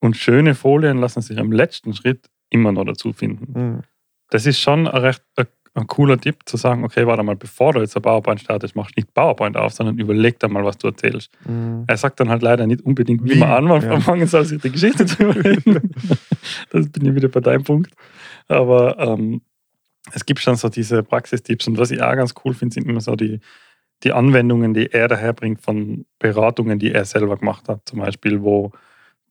Und 0.00 0.16
schöne 0.16 0.54
Folien 0.54 0.98
lassen 0.98 1.20
sich 1.22 1.38
am 1.38 1.52
letzten 1.52 1.92
Schritt 1.92 2.30
immer 2.50 2.72
noch 2.72 2.84
dazu 2.84 3.12
finden. 3.12 3.60
Mhm. 3.60 3.80
Das 4.30 4.46
ist 4.46 4.58
schon 4.60 4.86
ein 4.86 4.96
recht 5.02 5.22
ein, 5.36 5.46
ein 5.74 5.86
cooler 5.86 6.18
Tipp, 6.18 6.38
zu 6.46 6.56
sagen, 6.56 6.84
okay, 6.84 7.06
warte 7.06 7.22
mal, 7.22 7.36
bevor 7.36 7.72
du 7.72 7.80
jetzt 7.80 7.94
ein 7.96 8.02
PowerPoint 8.02 8.40
startest, 8.40 8.74
machst 8.74 8.96
nicht 8.96 9.12
PowerPoint 9.12 9.56
auf, 9.56 9.72
sondern 9.72 9.98
überleg 9.98 10.38
dir 10.38 10.48
mal, 10.48 10.64
was 10.64 10.78
du 10.78 10.86
erzählst. 10.88 11.30
Mhm. 11.46 11.84
Er 11.86 11.96
sagt 11.96 12.20
dann 12.20 12.30
halt 12.30 12.42
leider 12.42 12.66
nicht 12.66 12.82
unbedingt, 12.82 13.24
wie, 13.24 13.34
Wie? 13.34 13.38
man 13.38 13.70
anfangen 13.70 14.20
Ja. 14.20 14.26
soll, 14.26 14.44
sich 14.44 14.60
die 14.62 14.70
Geschichte 14.72 15.04
zu 15.04 15.24
überlegen. 15.24 15.90
das 16.70 16.88
bin 16.90 17.06
ich 17.06 17.14
wieder 17.14 17.28
bei 17.28 17.40
deinem 17.40 17.64
Punkt. 17.64 17.92
Aber 18.48 18.98
ähm, 18.98 19.42
es 20.12 20.24
gibt 20.24 20.40
schon 20.40 20.56
so 20.56 20.68
diese 20.68 21.02
Praxistipps 21.02 21.66
und 21.68 21.78
was 21.78 21.90
ich 21.90 22.02
auch 22.02 22.14
ganz 22.14 22.34
cool 22.44 22.54
finde, 22.54 22.74
sind 22.74 22.86
immer 22.86 23.00
so 23.00 23.16
die, 23.16 23.40
die 24.02 24.12
Anwendungen, 24.12 24.74
die 24.74 24.92
er 24.92 25.08
daherbringt 25.08 25.60
von 25.60 26.06
Beratungen, 26.18 26.78
die 26.78 26.92
er 26.92 27.04
selber 27.04 27.36
gemacht 27.36 27.68
hat. 27.68 27.82
Zum 27.88 27.98
Beispiel, 27.98 28.42
wo 28.42 28.72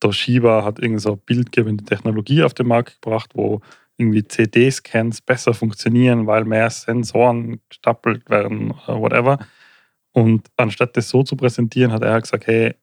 Toshiba 0.00 0.64
hat 0.64 0.78
irgend 0.78 1.00
so 1.00 1.16
bildgebende 1.16 1.84
Technologie 1.84 2.42
auf 2.42 2.54
den 2.54 2.68
Markt 2.68 3.00
gebracht, 3.00 3.30
wo 3.34 3.60
irgendwie 3.96 4.26
CD-Scans 4.26 5.22
besser 5.22 5.54
funktionieren, 5.54 6.26
weil 6.26 6.44
mehr 6.44 6.70
Sensoren 6.70 7.60
gestapelt 7.68 8.30
werden 8.30 8.70
oder 8.70 9.00
whatever. 9.00 9.38
Und 10.12 10.48
anstatt 10.56 10.96
das 10.96 11.08
so 11.08 11.24
zu 11.24 11.36
präsentieren, 11.36 11.92
hat 11.92 12.02
er 12.02 12.12
halt 12.12 12.24
gesagt, 12.24 12.46
hey, 12.46 12.74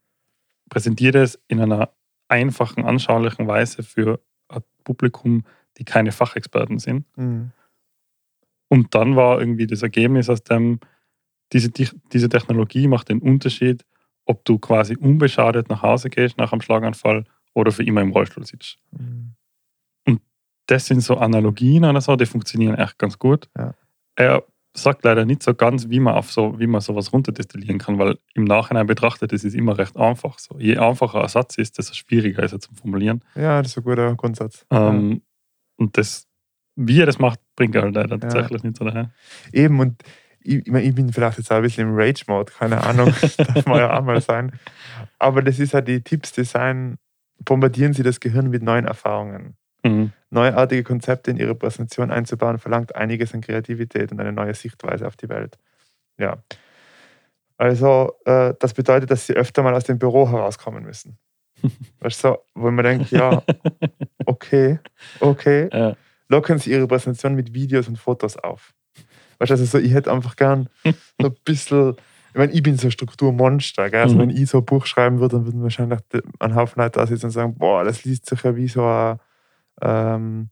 präsentiere 0.70 1.20
das 1.20 1.40
in 1.48 1.62
einer 1.62 1.90
einfachen, 2.28 2.84
anschaulichen 2.84 3.48
Weise 3.48 3.84
für 3.84 4.20
ein 4.50 4.62
Publikum, 4.84 5.46
die 5.78 5.86
keine 5.86 6.12
Fachexperten 6.12 6.80
sind. 6.80 7.06
Mhm. 7.18 7.52
Und 8.68 8.96
dann 8.96 9.16
war 9.16 9.40
irgendwie 9.40 9.68
das 9.68 9.84
Ergebnis 9.84 10.30
aus 10.30 10.44
dem, 10.44 10.80
diese, 11.54 11.70
diese 11.70 12.30
Technologie 12.30 12.88
macht 12.88 13.10
den 13.10 13.20
Unterschied, 13.20 13.86
ob 14.26 14.44
du 14.46 14.58
quasi 14.58 14.96
unbeschadet 14.96 15.70
nach 15.70 15.84
Hause 15.84 16.10
gehst 16.10 16.38
nach 16.38 16.52
einem 16.52 16.62
Schlaganfall 16.62 17.26
oder 17.54 17.72
für 17.72 17.84
immer 17.84 18.02
im 18.02 18.12
Rollstuhl 18.12 18.46
sitzt. 18.46 18.80
Mhm. 18.92 19.36
Das 20.68 20.88
sind 20.88 21.02
so 21.02 21.18
Analogien 21.18 21.86
oder 21.86 22.02
so, 22.02 22.16
die 22.16 22.26
funktionieren 22.26 22.76
echt 22.76 22.98
ganz 22.98 23.20
gut. 23.20 23.50
Ja. 23.58 23.76
Er 24.16 24.44
sagt 24.74 25.04
leider 25.04 25.26
nicht 25.26 25.44
so 25.44 25.54
ganz, 25.54 25.90
wie 25.90 26.00
man 26.00 26.16
auf 26.16 26.32
so, 26.32 26.60
wie 26.60 26.68
man 26.68 26.82
sowas 26.82 27.14
runterdestillieren 27.14 27.78
kann, 27.78 27.98
weil 28.00 28.18
im 28.34 28.44
Nachhinein 28.44 28.88
betrachtet, 28.88 29.32
das 29.32 29.44
ist 29.44 29.54
immer 29.54 29.78
recht 29.78 29.96
einfach. 29.96 30.40
So. 30.40 30.58
Je 30.58 30.78
einfacher 30.78 31.22
ein 31.22 31.30
Satz 31.30 31.58
ist, 31.58 31.78
desto 31.78 31.94
schwieriger 31.94 32.44
ist 32.44 32.52
er 32.52 32.60
zum 32.60 32.76
Formulieren. 32.76 33.24
Ja, 33.36 33.62
das 33.62 33.72
ist 33.72 33.78
ein 33.78 33.84
guter 33.84 34.16
Grundsatz. 34.16 34.66
Ähm, 34.72 35.22
und 35.78 35.98
das, 35.98 36.28
wie 36.76 37.02
er 37.02 37.06
das 37.06 37.20
macht, 37.20 37.40
bringt 37.56 37.76
er 37.76 37.84
halt 37.84 37.96
leider 37.96 38.20
tatsächlich 38.20 38.64
nicht 38.64 38.78
so 38.78 38.86
daher. 38.86 39.12
Ja. 39.52 39.64
Eben, 39.64 39.80
und 39.80 40.02
ich, 40.42 40.56
ich, 40.56 40.68
mein, 40.68 40.84
ich 40.84 40.94
bin 40.94 41.12
vielleicht 41.12 41.38
jetzt 41.38 41.52
auch 41.52 41.58
ein 41.58 41.62
bisschen 41.64 41.90
im 41.90 41.96
Rage-Mode, 41.96 42.52
keine 42.52 42.84
Ahnung, 42.84 43.14
darf 43.38 43.66
man 43.66 43.80
ja 43.80 43.98
auch 43.98 44.04
mal 44.04 44.22
sein. 44.22 44.52
Aber 45.18 45.42
das 45.42 45.60
ist 45.60 45.74
halt 45.74 45.88
die 45.88 46.02
Tipps, 46.02 46.34
die 46.34 46.44
sein, 46.44 46.98
bombardieren 47.40 47.94
sie 47.94 48.04
das 48.04 48.20
Gehirn 48.20 48.50
mit 48.50 48.62
neuen 48.62 48.86
Erfahrungen. 48.86 49.56
Mhm. 49.84 50.12
Neuartige 50.30 50.84
Konzepte 50.84 51.32
in 51.32 51.38
ihre 51.38 51.56
Präsentation 51.56 52.12
einzubauen, 52.12 52.60
verlangt 52.60 52.96
einiges 52.96 53.34
an 53.34 53.42
Kreativität 53.42 54.12
und 54.12 54.20
eine 54.20 54.34
neue 54.34 54.54
Sichtweise 54.54 55.08
auf 55.08 55.16
die 55.16 55.30
Welt. 55.30 55.58
Ja. 56.18 56.38
Also, 57.58 58.14
äh, 58.26 58.54
das 58.60 58.74
bedeutet, 58.74 59.12
dass 59.12 59.28
sie 59.28 59.34
öfter 59.34 59.64
mal 59.64 59.74
aus 59.74 59.86
dem 59.86 59.98
Büro 59.98 60.30
herauskommen 60.30 60.84
müssen. 60.84 61.18
weißt 62.00 62.24
du, 62.24 62.28
so, 62.30 62.38
wo 62.54 62.70
man 62.70 62.84
denkt, 62.84 63.12
ja, 63.12 63.42
okay, 64.26 64.80
okay. 65.20 65.70
Ja. 65.72 65.96
Lockern 66.30 66.60
sie 66.60 66.72
ihre 66.72 66.88
Präsentation 66.88 67.36
mit 67.36 67.54
Videos 67.54 67.88
und 67.88 67.98
Fotos 67.98 68.38
auf. 68.38 68.74
Weißt 69.40 69.50
du, 69.50 69.54
also 69.54 69.66
so, 69.66 69.78
ich 69.78 69.94
hätte 69.94 70.12
einfach 70.12 70.36
gern 70.36 70.70
so 71.22 71.28
ein 71.28 71.36
bisschen, 71.44 71.96
ich 72.34 72.36
meine, 72.38 72.52
ich 72.54 72.64
bin 72.64 72.78
so 72.78 72.88
ein 72.88 72.92
Strukturmonster, 72.92 73.90
gell? 73.90 74.02
Also 74.02 74.16
Mhm. 74.16 74.22
wenn 74.22 74.30
ich 74.32 74.50
so 74.50 74.60
ein 74.60 74.66
Buch 74.66 74.86
schreiben 74.86 75.20
würde, 75.20 75.38
dann 75.38 75.46
würden 75.46 75.62
wahrscheinlich 75.64 76.00
ein 76.40 76.56
Haufen 76.56 76.82
Leute 76.82 77.00
da 77.00 77.08
sitzen 77.08 77.28
und 77.28 77.32
sagen, 77.32 77.56
boah, 77.58 77.84
das 77.84 78.04
liest 78.06 78.26
sich 78.28 78.42
ja 78.44 78.56
wie 78.56 78.68
so 78.68 78.86
ein, 78.86 79.20
ähm, 79.82 80.50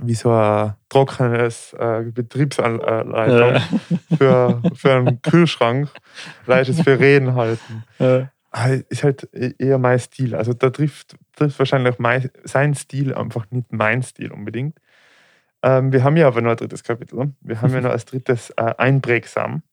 wie 0.00 0.14
so 0.14 0.30
ein 0.32 0.74
trockenes 0.88 1.72
äh, 1.74 2.02
Betriebsanleitung 2.12 3.54
Ja. 3.54 3.60
für, 4.16 4.62
für 4.74 4.92
einen 4.92 5.20
Kühlschrank, 5.22 5.88
leichtes 6.46 6.80
für 6.80 6.98
Reden 6.98 7.34
halten. 7.34 7.84
Ja. 7.98 8.30
Ah, 8.56 8.68
Ist 8.88 9.02
halt 9.02 9.28
eher 9.32 9.78
mein 9.78 9.98
Stil. 9.98 10.36
Also 10.36 10.52
da 10.52 10.70
trifft, 10.70 11.16
trifft 11.34 11.58
wahrscheinlich 11.58 11.98
mein, 11.98 12.30
sein 12.44 12.76
Stil 12.76 13.12
einfach 13.12 13.50
nicht 13.50 13.72
mein 13.72 14.04
Stil 14.04 14.30
unbedingt. 14.30 14.78
Ähm, 15.64 15.92
wir 15.92 16.04
haben 16.04 16.16
ja 16.16 16.28
aber 16.28 16.40
noch 16.40 16.52
ein 16.52 16.56
drittes 16.56 16.84
Kapitel. 16.84 17.32
Wir 17.40 17.60
haben 17.60 17.74
ja 17.74 17.80
noch 17.80 17.90
als 17.90 18.04
drittes 18.04 18.50
äh, 18.50 18.72
Einprägsam, 18.78 19.64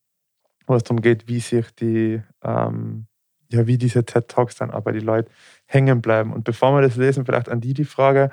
wo 0.65 0.73
es 0.73 0.81
darum 0.81 0.99
geht, 0.99 1.27
wie 1.27 1.39
sich 1.39 1.69
die, 1.75 2.23
ähm, 2.43 3.05
ja, 3.51 3.67
wie 3.67 3.77
diese 3.77 4.03
TED 4.03 4.27
Talks 4.27 4.55
dann 4.55 4.71
aber 4.71 4.93
die 4.93 4.99
Leute 4.99 5.29
hängen 5.67 6.01
bleiben. 6.01 6.33
Und 6.33 6.43
bevor 6.43 6.73
wir 6.75 6.81
das 6.81 6.95
lesen, 6.95 7.23
vielleicht 7.23 7.49
an 7.49 7.61
die 7.61 7.75
die 7.75 7.85
Frage, 7.85 8.31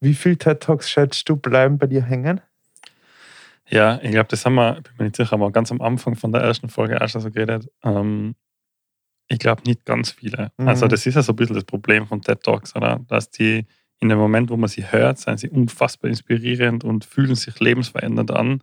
wie 0.00 0.14
viele 0.14 0.36
TED 0.36 0.60
Talks 0.60 0.90
schätzt 0.90 1.28
du 1.28 1.36
bleiben 1.36 1.78
bei 1.78 1.86
dir 1.86 2.02
hängen? 2.02 2.40
Ja, 3.68 4.00
ich 4.02 4.10
glaube, 4.10 4.26
das 4.30 4.44
haben 4.44 4.56
wir, 4.56 4.80
bin 4.80 4.92
mir 4.98 5.04
nicht 5.04 5.16
sicher, 5.16 5.34
aber 5.34 5.52
ganz 5.52 5.70
am 5.70 5.80
Anfang 5.80 6.16
von 6.16 6.32
der 6.32 6.42
ersten 6.42 6.68
Folge 6.68 6.94
erst 7.00 7.20
so 7.20 7.30
geredet. 7.30 7.70
Ähm, 7.84 8.34
ich 9.30 9.38
glaube 9.38 9.62
nicht 9.64 9.86
ganz 9.86 10.10
viele. 10.10 10.52
Mhm. 10.58 10.68
Also, 10.68 10.88
das 10.88 11.06
ist 11.06 11.14
ja 11.14 11.22
so 11.22 11.32
ein 11.32 11.36
bisschen 11.36 11.54
das 11.54 11.64
Problem 11.64 12.06
von 12.06 12.20
TED 12.20 12.42
Talks, 12.42 12.74
oder? 12.76 13.00
Dass 13.08 13.30
die 13.30 13.64
in 14.00 14.08
dem 14.08 14.18
Moment, 14.18 14.50
wo 14.50 14.56
man 14.56 14.68
sie 14.68 14.90
hört, 14.90 15.18
sind 15.18 15.38
sie 15.38 15.48
unfassbar 15.48 16.10
inspirierend 16.10 16.84
und 16.84 17.04
fühlen 17.04 17.34
sich 17.34 17.60
lebensverändernd 17.60 18.30
an. 18.30 18.62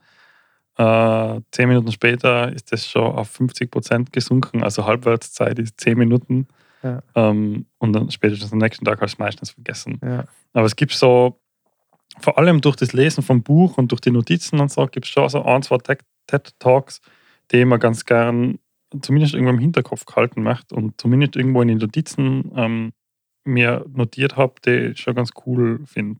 Äh, 0.78 1.42
zehn 1.52 1.70
Minuten 1.70 1.92
später 1.92 2.52
ist 2.52 2.72
das 2.72 2.88
schon 2.88 3.04
auf 3.04 3.30
50 3.30 3.72
Prozent 3.72 4.14
gesunken, 4.14 4.64
also 4.64 4.86
Halbwertszeit 4.86 5.58
ist 5.60 5.80
zehn 5.80 5.98
Minuten. 5.98 6.48
Ja. 6.84 7.02
Ähm, 7.16 7.66
und 7.78 7.94
dann 7.94 8.12
spätestens 8.12 8.52
am 8.52 8.60
nächsten 8.60 8.86
Tag 8.86 9.02
hast 9.02 9.14
du 9.14 9.16
es 9.16 9.20
meistens 9.20 9.52
vergessen. 9.52 10.00
Ja. 10.04 10.26
Aber 10.54 10.66
es 10.66 10.76
gibt 10.76 10.92
so, 10.92 11.40
vor 12.20 12.38
allem 12.38 12.62
durch 12.62 12.76
das 12.76 12.94
Lesen 12.94 13.24
vom 13.24 13.42
Buch 13.42 13.78
und 13.78 13.92
durch 13.92 14.02
die 14.02 14.12
Notizen 14.12 14.60
und 14.60 14.72
so, 14.72 14.86
gibt 14.88 15.06
es 15.06 15.12
schon 15.12 15.30
so 15.30 15.44
ein, 15.44 15.64
zwei 15.64 15.78
TED-Talks, 15.78 17.02
die 17.52 17.62
immer 17.62 17.78
ganz 17.78 18.06
gern 18.06 18.60
zumindest 19.02 19.34
irgendwo 19.34 19.52
im 19.54 19.60
Hinterkopf 19.60 20.06
gehalten 20.06 20.44
möchte 20.44 20.76
und 20.76 21.00
zumindest 21.00 21.36
irgendwo 21.36 21.62
in 21.62 21.68
den 21.70 21.78
Notizen 21.78 22.52
ähm, 22.56 22.94
mir 23.44 23.86
notiert 23.94 24.36
habe, 24.38 24.56
die 24.66 24.92
ich 24.92 25.00
schon 25.00 25.16
ganz 25.16 25.32
cool 25.46 25.82
finde. 25.86 26.20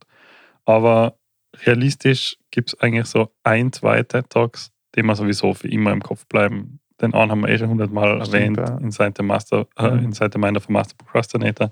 Aber 0.64 1.16
realistisch 1.64 2.36
gibt 2.50 2.68
es 2.70 2.80
eigentlich 2.80 3.06
so 3.06 3.30
ein, 3.44 3.72
zwei 3.72 4.02
TED-Talks, 4.02 4.70
die 4.94 5.02
mir 5.02 5.14
sowieso 5.16 5.54
für 5.54 5.68
immer 5.68 5.92
im 5.92 6.02
Kopf 6.02 6.26
bleiben. 6.26 6.80
Den 7.00 7.14
einen 7.14 7.30
haben 7.30 7.40
wir 7.42 7.48
eh 7.48 7.58
schon 7.58 7.68
hundertmal 7.68 8.20
erwähnt 8.20 8.56
ja. 8.58 8.76
in 8.78 8.84
Inside 8.86 9.14
the 9.16 9.22
Master, 9.22 9.66
äh, 9.76 9.90
Mhm. 9.90 10.04
Inside 10.06 10.30
the 10.32 10.38
Mind 10.38 10.56
of 10.56 10.68
a 10.68 10.72
Master 10.72 10.94
Procrastinator. 10.96 11.70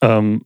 Ähm, 0.00 0.44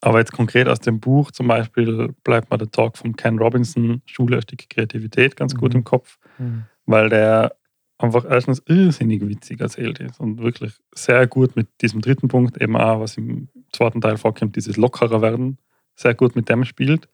aber 0.00 0.18
jetzt 0.18 0.32
konkret 0.32 0.68
aus 0.68 0.80
dem 0.80 1.00
Buch 1.00 1.30
zum 1.30 1.46
Beispiel 1.48 2.14
bleibt 2.24 2.50
mir 2.50 2.58
der 2.58 2.70
Talk 2.70 2.98
von 2.98 3.14
Ken 3.16 3.38
Robinson, 3.38 4.02
Schule 4.06 4.36
ein 4.36 4.42
Stück 4.42 4.68
Kreativität, 4.68 5.36
ganz 5.36 5.54
gut 5.54 5.72
Mhm. 5.72 5.78
im 5.78 5.84
Kopf, 5.84 6.18
Mhm. 6.38 6.64
weil 6.86 7.08
der 7.08 7.54
einfach 7.98 8.24
erstens 8.24 8.62
irrsinnig 8.66 9.26
witzig 9.28 9.60
erzählt 9.60 9.98
ist 9.98 10.20
und 10.20 10.40
wirklich 10.40 10.72
sehr 10.94 11.26
gut 11.26 11.56
mit 11.56 11.68
diesem 11.82 12.00
dritten 12.00 12.28
Punkt, 12.28 12.60
eben 12.62 12.76
auch, 12.76 13.00
was 13.00 13.16
im 13.16 13.48
zweiten 13.72 14.00
Teil 14.00 14.16
vorkommt, 14.16 14.56
dieses 14.56 14.76
lockerer 14.76 15.20
werden, 15.20 15.58
sehr 15.94 16.14
gut 16.14 16.36
mit 16.36 16.48
dem 16.48 16.64
spielt. 16.64 17.08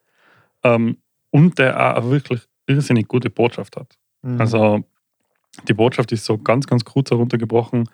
Ähm, 0.63 0.99
und 1.31 1.59
der 1.59 1.99
auch 1.99 2.11
wirklich 2.11 2.43
irrsinnig 2.67 3.09
gute 3.09 3.29
Botschaft 3.29 3.77
hat. 3.77 3.99
Mhm. 4.23 4.41
Also 4.41 4.85
die 5.69 5.75
Botschaft 5.75 6.13
ist 6.13 6.25
so 6.25 6.39
ganz, 6.39 6.67
ganz 6.67 6.85
kurz 6.85 7.11
heruntergebrochen. 7.11 7.89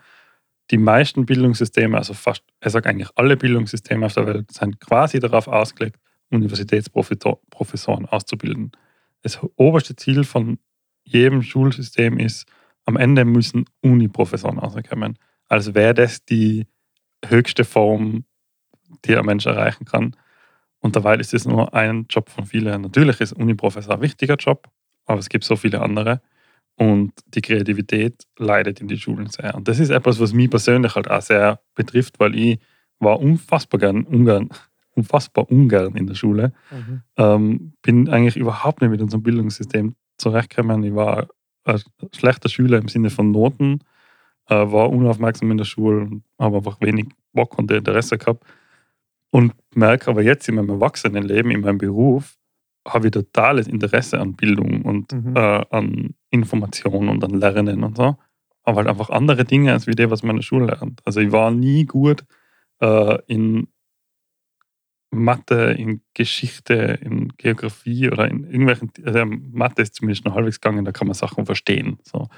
Die 0.70 0.78
meisten 0.78 1.26
Bildungssysteme, 1.26 1.96
also 1.96 2.14
fast, 2.14 2.42
er 2.60 2.70
sagt 2.70 2.86
eigentlich 2.86 3.08
alle 3.14 3.36
Bildungssysteme 3.36 4.06
auf 4.06 4.14
der 4.14 4.26
Welt, 4.26 4.52
sind 4.52 4.80
quasi 4.80 5.20
darauf 5.20 5.48
ausgelegt, 5.48 5.98
Universitätsprofessoren 6.30 8.06
auszubilden. 8.06 8.72
Das 9.22 9.40
oberste 9.56 9.96
Ziel 9.96 10.24
von 10.24 10.58
jedem 11.04 11.42
Schulsystem 11.42 12.18
ist, 12.18 12.46
am 12.90 12.96
Ende 12.96 13.24
müssen 13.24 13.64
Uni-Professoren 13.82 14.58
rauskommen. 14.58 15.16
Als 15.48 15.74
wäre 15.74 15.94
das 15.94 16.24
die 16.24 16.66
höchste 17.24 17.64
Form, 17.64 18.24
die 19.04 19.16
ein 19.16 19.24
Mensch 19.24 19.46
erreichen 19.46 19.84
kann. 19.84 20.16
Und 20.80 20.96
dabei 20.96 21.16
ist 21.16 21.34
es 21.34 21.46
nur 21.46 21.74
ein 21.74 22.06
Job 22.08 22.28
von 22.30 22.46
vielen. 22.46 22.82
Natürlich 22.82 23.20
ist 23.20 23.32
Uni-Professor 23.32 23.94
ein 23.94 24.00
wichtiger 24.00 24.36
Job, 24.36 24.68
aber 25.06 25.20
es 25.20 25.28
gibt 25.28 25.44
so 25.44 25.56
viele 25.56 25.80
andere. 25.80 26.20
Und 26.76 27.12
die 27.26 27.42
Kreativität 27.42 28.24
leidet 28.38 28.80
in 28.80 28.88
die 28.88 28.98
Schulen 28.98 29.26
sehr. 29.26 29.54
Und 29.54 29.68
das 29.68 29.78
ist 29.78 29.90
etwas, 29.90 30.18
was 30.18 30.32
mich 30.32 30.50
persönlich 30.50 30.94
halt 30.94 31.10
auch 31.10 31.22
sehr 31.22 31.60
betrifft, 31.74 32.18
weil 32.18 32.34
ich 32.34 32.58
war 32.98 33.20
unfassbar 33.20 33.78
gern, 33.78 34.04
ungern, 34.04 34.48
unfassbar 34.94 35.50
ungern 35.50 35.94
in 35.94 36.06
der 36.06 36.14
Schule. 36.14 36.52
Mhm. 36.70 37.02
Ähm, 37.16 37.72
bin 37.82 38.08
eigentlich 38.08 38.36
überhaupt 38.36 38.80
nicht 38.80 38.90
mit 38.90 39.02
unserem 39.02 39.22
Bildungssystem 39.22 39.94
zurechtgekommen. 40.16 40.82
Ich 40.82 40.94
war 40.94 41.28
ein 41.64 41.80
schlechter 42.14 42.48
Schüler 42.48 42.78
im 42.78 42.88
Sinne 42.88 43.10
von 43.10 43.30
Noten, 43.30 43.80
äh, 44.48 44.54
war 44.54 44.90
unaufmerksam 44.90 45.50
in 45.50 45.58
der 45.58 45.64
Schule 45.64 46.02
und 46.02 46.24
habe 46.38 46.58
einfach 46.58 46.80
wenig 46.80 47.08
Bock 47.32 47.58
und 47.58 47.70
Interesse 47.70 48.18
gehabt. 48.18 48.44
Und 49.30 49.52
merke 49.74 50.10
aber 50.10 50.22
jetzt 50.22 50.48
in 50.48 50.56
meinem 50.56 50.70
Erwachsenenleben, 50.70 51.52
in 51.52 51.60
meinem 51.60 51.78
Beruf, 51.78 52.36
habe 52.88 53.06
ich 53.08 53.12
totales 53.12 53.68
Interesse 53.68 54.18
an 54.20 54.34
Bildung 54.34 54.82
und 54.82 55.12
Mhm. 55.12 55.36
äh, 55.36 55.64
an 55.70 56.14
Information 56.30 57.08
und 57.08 57.22
an 57.24 57.32
Lernen 57.32 57.84
und 57.84 57.96
so. 57.96 58.16
Aber 58.64 58.78
halt 58.78 58.88
einfach 58.88 59.10
andere 59.10 59.44
Dinge 59.44 59.72
als 59.72 59.86
wie 59.86 59.92
die, 59.92 60.10
was 60.10 60.22
man 60.22 60.30
in 60.32 60.36
der 60.38 60.42
Schule 60.44 60.66
lernt. 60.66 61.00
Also 61.04 61.20
ich 61.20 61.30
war 61.32 61.50
nie 61.50 61.84
gut 61.86 62.24
äh, 62.80 63.18
in 63.26 63.68
Mathe, 65.10 65.72
in 65.72 66.02
Geschichte, 66.14 66.98
in 67.02 67.36
Geografie 67.36 68.10
oder 68.10 68.28
in 68.28 68.44
irgendwelchen, 68.44 68.92
also 69.04 69.24
Mathe 69.26 69.82
ist 69.82 69.96
zumindest 69.96 70.24
noch 70.24 70.34
halbwegs 70.34 70.60
gegangen, 70.60 70.84
da 70.84 70.92
kann 70.92 71.08
man 71.08 71.14
Sachen 71.14 71.46
verstehen. 71.46 71.98
So. 72.02 72.28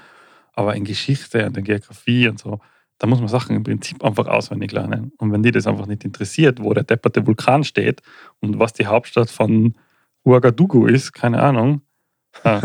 Aber 0.53 0.75
in 0.75 0.83
Geschichte 0.83 1.45
und 1.45 1.57
in 1.57 1.63
Geografie 1.63 2.27
und 2.27 2.39
so, 2.39 2.59
da 2.97 3.07
muss 3.07 3.19
man 3.19 3.27
Sachen 3.27 3.55
im 3.55 3.63
Prinzip 3.63 4.03
einfach 4.03 4.27
auswendig 4.27 4.71
lernen. 4.71 5.11
Und 5.17 5.31
wenn 5.31 5.43
die 5.43 5.51
das 5.51 5.67
einfach 5.67 5.87
nicht 5.87 6.05
interessiert, 6.05 6.61
wo 6.63 6.73
der 6.73 6.83
depperte 6.83 7.25
Vulkan 7.27 7.63
steht 7.63 8.01
und 8.39 8.59
was 8.59 8.73
die 8.73 8.87
Hauptstadt 8.87 9.29
von 9.29 9.75
Ouagadougou 10.23 10.87
ist, 10.87 11.11
keine 11.11 11.41
Ahnung. 11.41 11.81
Ah. 12.43 12.61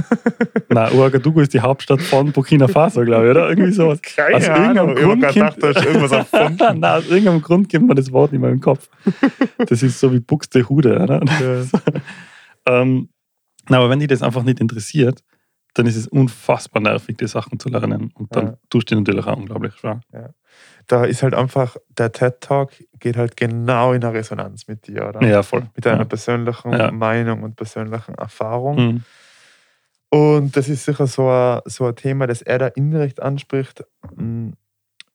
Na, 0.70 0.90
Ouagadougou 0.90 1.40
ist 1.40 1.52
die 1.54 1.61
Hauptstadt 1.61 2.00
von 2.02 2.33
Burkina 2.33 2.66
Faso, 2.68 3.04
glaube 3.04 3.26
ich, 3.26 3.31
oder? 3.31 3.48
Irgendwie 3.48 3.72
sowas. 3.72 4.00
Keine 4.02 4.37
Aus 4.37 4.48
Ahnung, 4.48 4.96
irgendeinem 4.96 4.96
ich 4.96 5.02
habe 5.04 5.04
Grund 5.04 5.20
gerade 5.22 5.35
gedacht, 5.35 5.62
du 5.62 5.66
hast 5.68 5.85
irgendwas 5.87 6.12
erfunden. 6.33 6.81
Nein, 6.81 6.85
aus 6.85 7.07
irgendeinem 7.09 7.42
Grund 7.42 7.68
gibt 7.68 7.87
man 7.87 7.96
das 7.96 8.11
Wort 8.12 8.33
nicht 8.33 8.40
mehr 8.40 8.50
im 8.50 8.61
Kopf. 8.61 8.88
Das 9.59 9.83
ist 9.83 10.00
so 10.00 10.12
wie 10.12 10.20
Buxtehude, 10.20 10.98
oder? 11.00 11.20
Ja. 11.40 11.81
Ähm, 12.66 13.09
na, 13.70 13.78
aber 13.78 13.88
wenn 13.88 13.98
dich 13.98 14.09
das 14.09 14.22
einfach 14.22 14.42
nicht 14.42 14.61
interessiert, 14.61 15.22
dann 15.74 15.87
ist 15.87 15.96
es 15.96 16.07
unfassbar 16.07 16.83
nervig, 16.83 17.16
die 17.16 17.26
Sachen 17.26 17.59
zu 17.59 17.68
lernen. 17.70 18.11
Und 18.14 18.35
dann 18.37 18.46
Ja. 18.46 18.54
tust 18.68 18.90
du 18.90 18.94
dich 18.96 19.07
natürlich 19.07 19.26
auch 19.26 19.37
unglaublich 19.38 19.74
schwer. 19.74 20.00
Da 20.87 21.04
ist 21.04 21.22
halt 21.22 21.35
einfach, 21.35 21.76
der 21.96 22.12
TED-Talk 22.12 22.72
geht 22.98 23.16
halt 23.16 23.37
genau 23.37 23.92
in 23.92 24.00
der 24.00 24.12
Resonanz 24.12 24.66
mit 24.66 24.87
dir, 24.87 25.09
oder? 25.09 25.22
Ja, 25.26 25.42
voll. 25.42 25.66
Mit 25.74 25.87
deiner 25.87 25.98
ja. 26.00 26.04
persönlichen 26.04 26.72
Ja. 26.72 26.90
Meinung 26.90 27.42
und 27.42 27.57
persönlichen 27.57 28.14
Erfahrung. 28.16 28.76
Mhm. 28.76 29.02
Und 30.11 30.57
das 30.57 30.68
ist 30.68 30.85
sicher 30.85 31.07
so 31.07 31.29
ein, 31.29 31.61
so 31.66 31.87
ein 31.87 31.94
Thema, 31.97 32.27
das 32.27 32.40
er 32.42 32.59
da 32.59 32.66
indirekt 32.68 33.21
anspricht. 33.21 33.85
Mm, 34.16 34.51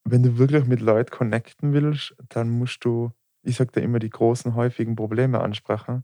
Wenn 0.06 0.23
du 0.23 0.38
wirklich 0.38 0.65
mit 0.65 0.82
Leuten 0.82 1.10
connecten 1.12 1.73
willst, 1.73 2.15
dann 2.29 2.49
musst 2.49 2.84
du, 2.86 3.12
ich 3.41 3.56
sage 3.58 3.71
da 3.73 3.82
immer, 3.82 3.99
die 3.99 4.10
großen, 4.10 4.53
häufigen 4.56 4.95
Probleme 4.95 5.39
ansprechen. 5.41 6.03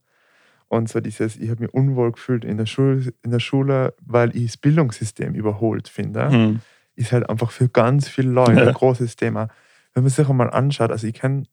Und 0.67 0.87
so 0.89 0.99
dieses, 0.99 1.35
ich 1.37 1.49
habe 1.49 1.63
mich 1.63 1.73
unwohl 1.73 2.11
gefühlt 2.11 2.45
in 2.45 2.57
der, 2.57 2.65
Schule, 2.67 3.11
in 3.23 3.31
der 3.31 3.39
Schule, 3.39 3.93
weil 4.05 4.35
ich 4.35 4.45
das 4.47 4.57
Bildungssystem 4.57 5.33
überholt 5.35 5.87
finde, 5.89 6.29
Mhm. 6.29 6.61
ist 6.95 7.11
halt 7.11 7.29
einfach 7.29 7.51
für 7.51 7.69
ganz 7.69 8.07
viele 8.07 8.29
Leute 8.31 8.67
ein 8.67 8.73
großes 8.73 9.15
Thema. 9.15 9.47
Wenn 9.93 10.03
man 10.03 10.09
sich 10.11 10.29
einmal 10.29 10.49
anschaut, 10.51 10.91
also 10.91 11.07
ich 11.07 11.13
kenne 11.15 11.43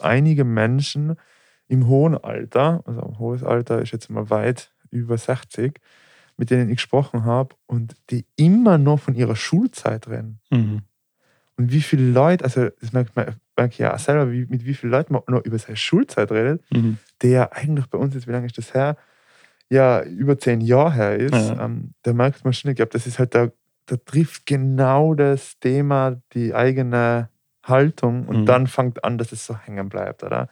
einige 0.00 0.44
Menschen 0.44 1.16
im 1.68 1.86
hohen 1.86 2.16
Alter, 2.16 2.82
also 2.86 3.16
hohes 3.18 3.42
Alter 3.44 3.82
ist 3.82 3.92
jetzt 3.92 4.08
mal 4.10 4.30
weit 4.30 4.72
über 4.90 5.18
60, 5.18 5.80
mit 6.36 6.50
denen 6.50 6.68
ich 6.70 6.76
gesprochen 6.76 7.24
habe 7.24 7.54
und 7.66 7.94
die 8.10 8.26
immer 8.36 8.78
noch 8.78 9.00
von 9.00 9.14
ihrer 9.14 9.36
Schulzeit 9.36 10.08
reden. 10.08 10.40
Mhm. 10.50 10.82
Und 11.56 11.72
wie 11.72 11.80
viele 11.80 12.10
Leute, 12.12 12.44
also 12.44 12.68
das 12.80 12.92
merkt 12.92 13.16
man 13.16 13.36
merke 13.56 13.72
ich 13.72 13.78
ja 13.78 13.92
auch 13.94 13.98
selber, 13.98 14.30
wie, 14.30 14.46
mit 14.46 14.64
wie 14.64 14.74
vielen 14.74 14.92
Leuten 14.92 15.12
man 15.12 15.22
noch 15.26 15.44
über 15.44 15.58
seine 15.58 15.76
Schulzeit 15.76 16.30
redet, 16.30 16.62
Mhm. 16.72 16.98
der 17.22 17.56
eigentlich 17.56 17.86
bei 17.86 17.98
uns 17.98 18.14
jetzt, 18.14 18.28
wie 18.28 18.32
lange 18.32 18.46
ist 18.46 18.56
das 18.56 18.72
her? 18.74 18.96
Ja, 19.70 20.02
über 20.02 20.38
zehn 20.38 20.60
Jahre 20.60 20.92
her 20.92 21.16
ist. 21.16 21.32
Ja. 21.32 21.64
Ähm, 21.64 21.94
da 22.02 22.12
merkt 22.12 22.44
man 22.44 22.52
schon, 22.54 22.70
ich 22.70 22.76
glaube, 22.76 22.92
das 22.92 23.06
ist 23.06 23.18
halt 23.18 23.34
da, 23.34 23.50
da 23.86 23.96
trifft 23.96 24.46
genau 24.46 25.14
das 25.14 25.58
Thema, 25.58 26.22
die 26.34 26.54
eigene 26.54 27.28
Haltung 27.64 28.28
und 28.28 28.40
Mhm. 28.42 28.46
dann 28.46 28.66
fängt 28.68 29.04
an, 29.04 29.18
dass 29.18 29.32
es 29.32 29.44
so 29.44 29.56
hängen 29.58 29.88
bleibt, 29.88 30.22
oder? 30.22 30.48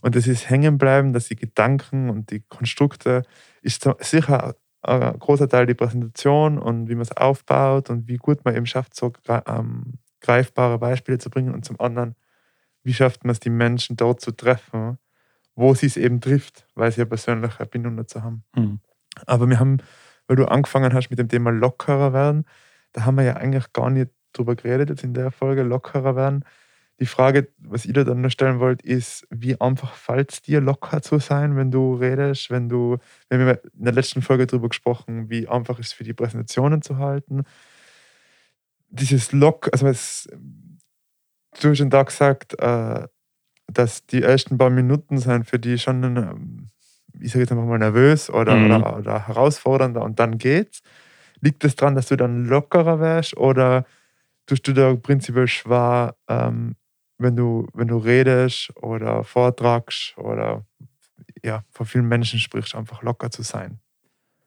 Und 0.00 0.14
das 0.14 0.26
ist 0.26 0.48
hängen 0.48 0.78
bleiben, 0.78 1.12
dass 1.12 1.28
die 1.28 1.36
Gedanken 1.36 2.10
und 2.10 2.30
die 2.30 2.40
Konstrukte 2.48 3.22
ist 3.62 3.88
sicher 4.00 4.54
ein 4.82 5.18
großer 5.18 5.48
Teil 5.48 5.66
die 5.66 5.74
Präsentation 5.74 6.58
und 6.58 6.88
wie 6.88 6.94
man 6.94 7.02
es 7.02 7.16
aufbaut 7.16 7.90
und 7.90 8.08
wie 8.08 8.16
gut 8.16 8.44
man 8.44 8.54
eben 8.54 8.66
schafft, 8.66 8.94
so 8.94 9.12
ähm, 9.28 9.94
greifbare 10.20 10.78
Beispiele 10.78 11.18
zu 11.18 11.30
bringen 11.30 11.52
und 11.52 11.64
zum 11.64 11.80
anderen, 11.80 12.14
wie 12.84 12.94
schafft 12.94 13.24
man 13.24 13.32
es, 13.32 13.40
die 13.40 13.50
Menschen 13.50 13.96
dort 13.96 14.20
zu 14.20 14.32
treffen, 14.32 14.98
wo 15.54 15.74
sie 15.74 15.86
es 15.86 15.96
eben 15.96 16.20
trifft, 16.20 16.66
weil 16.74 16.92
sie 16.92 17.00
eine 17.00 17.08
persönliche 17.08 17.66
Bindung 17.66 17.96
dazu 17.96 18.22
haben. 18.22 18.44
Mhm. 18.54 18.80
Aber 19.26 19.48
wir 19.48 19.58
haben, 19.58 19.78
weil 20.26 20.36
du 20.36 20.46
angefangen 20.46 20.94
hast 20.94 21.10
mit 21.10 21.18
dem 21.18 21.28
Thema 21.28 21.50
lockerer 21.50 22.12
werden, 22.12 22.44
da 22.92 23.04
haben 23.04 23.16
wir 23.16 23.24
ja 23.24 23.34
eigentlich 23.34 23.72
gar 23.72 23.90
nicht 23.90 24.10
drüber 24.32 24.54
geredet 24.54 24.90
jetzt 24.90 25.04
in 25.04 25.14
der 25.14 25.32
Folge, 25.32 25.62
lockerer 25.62 26.14
werden. 26.14 26.44
Die 27.00 27.06
Frage, 27.06 27.48
was 27.58 27.86
ihr 27.86 27.92
da 27.92 28.02
dann 28.04 28.22
noch 28.22 28.30
stellen 28.30 28.58
wollt, 28.58 28.82
ist, 28.82 29.26
wie 29.30 29.60
einfach 29.60 29.94
fällt 29.94 30.32
es 30.32 30.42
dir, 30.42 30.60
locker 30.60 31.00
zu 31.00 31.20
sein, 31.20 31.56
wenn 31.56 31.70
du 31.70 31.94
redest, 31.94 32.50
wenn 32.50 32.68
du, 32.68 32.98
wir 33.30 33.38
haben 33.38 33.58
in 33.78 33.84
der 33.84 33.92
letzten 33.92 34.20
Folge 34.22 34.46
darüber 34.48 34.68
gesprochen, 34.68 35.30
wie 35.30 35.46
einfach 35.46 35.78
ist 35.78 35.88
es 35.88 35.92
für 35.92 36.04
die 36.04 36.12
Präsentationen 36.14 36.82
zu 36.82 36.98
halten. 36.98 37.44
Dieses 38.90 39.32
Lock, 39.32 39.68
also 39.72 39.86
es, 39.86 40.28
du 41.60 41.70
hast 41.70 41.78
schon 41.78 41.90
da 41.90 42.02
gesagt, 42.02 42.58
äh, 42.60 43.06
dass 43.72 44.06
die 44.06 44.22
ersten 44.22 44.58
paar 44.58 44.70
Minuten 44.70 45.18
sind 45.18 45.46
für 45.48 45.58
die 45.58 45.78
schon, 45.78 46.02
ähm, 46.04 46.68
ich 47.20 47.32
sage 47.32 47.40
jetzt 47.42 47.52
einfach 47.52 47.64
mal 47.66 47.78
nervös 47.78 48.30
oder, 48.30 48.56
Mhm. 48.56 48.66
oder, 48.66 48.98
oder 48.98 49.28
herausfordernder 49.28 50.02
und 50.02 50.20
dann 50.20 50.38
geht's. 50.38 50.82
Liegt 51.40 51.64
es 51.64 51.76
daran, 51.76 51.94
dass 51.96 52.08
du 52.08 52.16
dann 52.16 52.46
lockerer 52.46 53.00
wärst 53.00 53.36
oder 53.36 53.86
tust 54.46 54.66
du 54.68 54.74
da 54.74 54.94
prinzipiell 54.96 55.48
schwer, 55.48 56.16
ähm, 56.28 56.76
wenn, 57.18 57.36
du, 57.36 57.66
wenn 57.74 57.88
du 57.88 57.98
redest 57.98 58.70
oder 58.76 59.24
vortragst 59.24 60.16
oder 60.16 60.64
ja, 61.42 61.64
vor 61.70 61.86
vielen 61.86 62.08
Menschen 62.08 62.38
sprichst, 62.38 62.74
einfach 62.74 63.02
locker 63.02 63.30
zu 63.30 63.42
sein? 63.42 63.80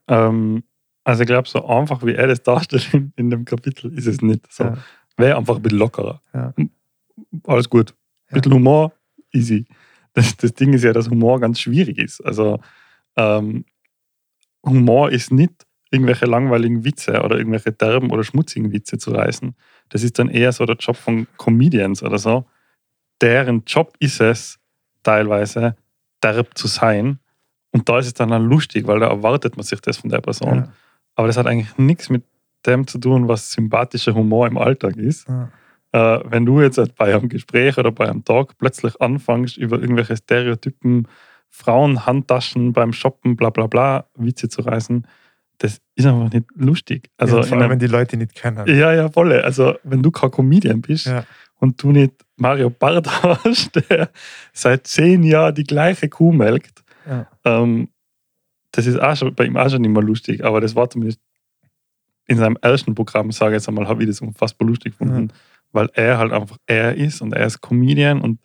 Ähm, 0.07 0.63
also 1.03 1.21
ich 1.21 1.27
glaube, 1.27 1.47
so 1.47 1.65
einfach 1.67 2.05
wie 2.05 2.13
er 2.13 2.27
das 2.27 2.43
darstellt 2.43 2.93
in, 2.93 3.13
in 3.15 3.29
dem 3.29 3.45
Kapitel 3.45 3.97
ist 3.97 4.07
es 4.07 4.21
nicht. 4.21 4.51
So, 4.51 4.65
Ja. 4.65 4.77
Wäre 5.17 5.37
einfach 5.37 5.57
ein 5.57 5.61
bisschen 5.61 5.79
lockerer. 5.79 6.21
Ja. 6.33 6.53
Alles 7.45 7.69
gut. 7.69 7.93
Ein 8.29 8.41
bisschen 8.41 8.53
Humor, 8.53 8.93
easy. 9.31 9.65
Das, 10.13 10.35
das 10.37 10.53
Ding 10.53 10.73
ist 10.73 10.83
ja, 10.83 10.93
dass 10.93 11.09
Humor 11.09 11.39
ganz 11.39 11.59
schwierig 11.59 11.97
ist. 11.97 12.21
Also 12.21 12.59
ähm, 13.17 13.65
Humor 14.65 15.11
ist 15.11 15.31
nicht 15.31 15.65
irgendwelche 15.91 16.25
langweiligen 16.25 16.85
Witze 16.85 17.21
oder 17.21 17.37
irgendwelche 17.37 17.73
derben 17.73 18.11
oder 18.11 18.23
schmutzigen 18.23 18.71
Witze 18.71 18.97
zu 18.97 19.11
reißen. 19.11 19.55
Das 19.89 20.03
ist 20.03 20.17
dann 20.17 20.29
eher 20.29 20.51
so 20.53 20.65
der 20.65 20.77
Job 20.77 20.95
von 20.95 21.27
Comedians 21.37 22.01
oder 22.01 22.17
so. 22.17 22.45
Deren 23.21 23.63
Job 23.65 23.93
ist 23.99 24.19
es, 24.21 24.59
teilweise 25.03 25.75
derb 26.23 26.57
zu 26.57 26.67
sein. 26.67 27.19
Und 27.71 27.87
da 27.87 27.99
ist 27.99 28.07
es 28.07 28.13
dann, 28.13 28.29
dann 28.29 28.45
lustig, 28.45 28.87
weil 28.87 28.99
da 28.99 29.07
erwartet 29.07 29.55
man 29.55 29.63
sich 29.63 29.79
das 29.81 29.97
von 29.97 30.09
der 30.09 30.21
Person. 30.21 30.55
Ja. 30.55 30.73
Aber 31.15 31.27
das 31.27 31.37
hat 31.37 31.47
eigentlich 31.47 31.77
nichts 31.77 32.09
mit 32.09 32.23
dem 32.65 32.85
zu 32.87 32.99
tun, 32.99 33.27
was 33.27 33.51
sympathischer 33.51 34.13
Humor 34.13 34.47
im 34.47 34.57
Alltag 34.57 34.97
ist. 34.97 35.27
Ja. 35.27 35.49
Äh, 35.93 36.23
wenn 36.25 36.45
du 36.45 36.61
jetzt 36.61 36.77
halt 36.77 36.95
bei 36.95 37.13
einem 37.13 37.29
Gespräch 37.29 37.77
oder 37.77 37.91
bei 37.91 38.09
einem 38.09 38.23
Talk 38.23 38.57
plötzlich 38.57 38.99
anfängst, 39.01 39.57
über 39.57 39.79
irgendwelche 39.79 40.15
Stereotypen, 40.15 41.07
Frauen, 41.49 42.05
Handtaschen 42.05 42.71
beim 42.71 42.93
Shoppen, 42.93 43.35
bla 43.35 43.49
bla 43.49 43.67
bla, 43.67 44.05
Witze 44.15 44.47
zu 44.47 44.61
reißen, 44.61 45.05
das 45.57 45.79
ist 45.95 46.05
einfach 46.05 46.31
nicht 46.31 46.45
lustig. 46.55 47.09
Also 47.17 47.37
ja, 47.37 47.43
vor 47.43 47.53
allem, 47.53 47.63
einem, 47.63 47.71
wenn 47.71 47.79
die 47.79 47.87
Leute 47.87 48.17
nicht 48.17 48.35
kennen. 48.35 48.65
ja, 48.67 48.93
ja, 48.93 49.09
volle. 49.09 49.43
Also 49.43 49.75
wenn 49.83 50.01
du 50.01 50.11
kein 50.11 50.31
Comedian 50.31 50.81
bist 50.81 51.11
und 51.59 51.81
du 51.83 51.91
nicht 51.91 52.13
Mario 52.41 52.73
hast, 52.81 53.71
der 53.89 54.09
seit 54.53 54.87
zehn 54.87 55.23
Jahren 55.23 55.55
die 55.55 55.63
gleiche 55.63 56.09
Kuh 56.09 56.31
melkt, 56.31 56.83
Ja. 57.07 57.27
ähm, 57.45 57.89
das 58.71 58.87
ist 58.87 59.01
auch 59.01 59.15
schon, 59.15 59.35
bei 59.35 59.45
ihm 59.45 59.57
auch 59.57 59.69
schon 59.69 59.81
nicht 59.81 59.91
mehr 59.91 60.01
lustig, 60.03 60.43
aber 60.43 60.61
das 60.61 60.75
war 60.75 60.89
zumindest 60.89 61.19
in 62.27 62.37
seinem 62.37 62.57
ersten 62.61 62.95
Programm, 62.95 63.31
sage 63.31 63.51
ich 63.55 63.59
jetzt 63.61 63.67
einmal, 63.67 63.87
habe 63.87 64.03
ich 64.03 64.09
das 64.09 64.21
unfassbar 64.21 64.67
lustig 64.67 64.97
gefunden, 64.97 65.33
weil 65.71 65.89
er 65.93 66.17
halt 66.17 66.31
einfach 66.31 66.57
er 66.65 66.95
ist 66.95 67.21
und 67.21 67.33
er 67.33 67.45
ist 67.45 67.61
Comedian 67.61 68.21
und 68.21 68.39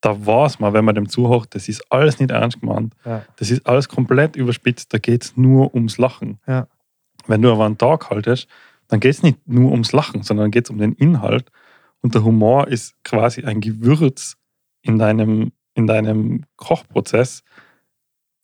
da 0.00 0.24
war 0.24 0.46
es 0.46 0.60
mal, 0.60 0.72
wenn 0.72 0.84
man 0.84 0.94
dem 0.94 1.08
zuhört, 1.08 1.54
das 1.54 1.68
ist 1.68 1.82
alles 1.90 2.20
nicht 2.20 2.30
ernst 2.30 2.60
gemeint. 2.60 2.94
Ja. 3.04 3.24
Das 3.36 3.50
ist 3.50 3.66
alles 3.66 3.88
komplett 3.88 4.36
überspitzt, 4.36 4.92
da 4.94 4.98
geht 4.98 5.24
es 5.24 5.36
nur 5.36 5.74
ums 5.74 5.98
Lachen. 5.98 6.38
Ja. 6.46 6.68
Wenn 7.26 7.42
du 7.42 7.50
aber 7.50 7.66
einen 7.66 7.78
Tag 7.78 8.10
haltest, 8.10 8.46
dann 8.88 9.00
geht 9.00 9.14
es 9.14 9.22
nicht 9.22 9.38
nur 9.48 9.72
ums 9.72 9.92
Lachen, 9.92 10.22
sondern 10.22 10.50
geht 10.52 10.66
es 10.66 10.70
um 10.70 10.78
den 10.78 10.92
Inhalt. 10.92 11.50
Und 12.02 12.14
der 12.14 12.24
Humor 12.24 12.68
ist 12.68 12.94
quasi 13.04 13.44
ein 13.44 13.60
Gewürz 13.60 14.36
in 14.82 14.98
deinem, 14.98 15.52
in 15.74 15.86
deinem 15.86 16.44
Kochprozess, 16.56 17.42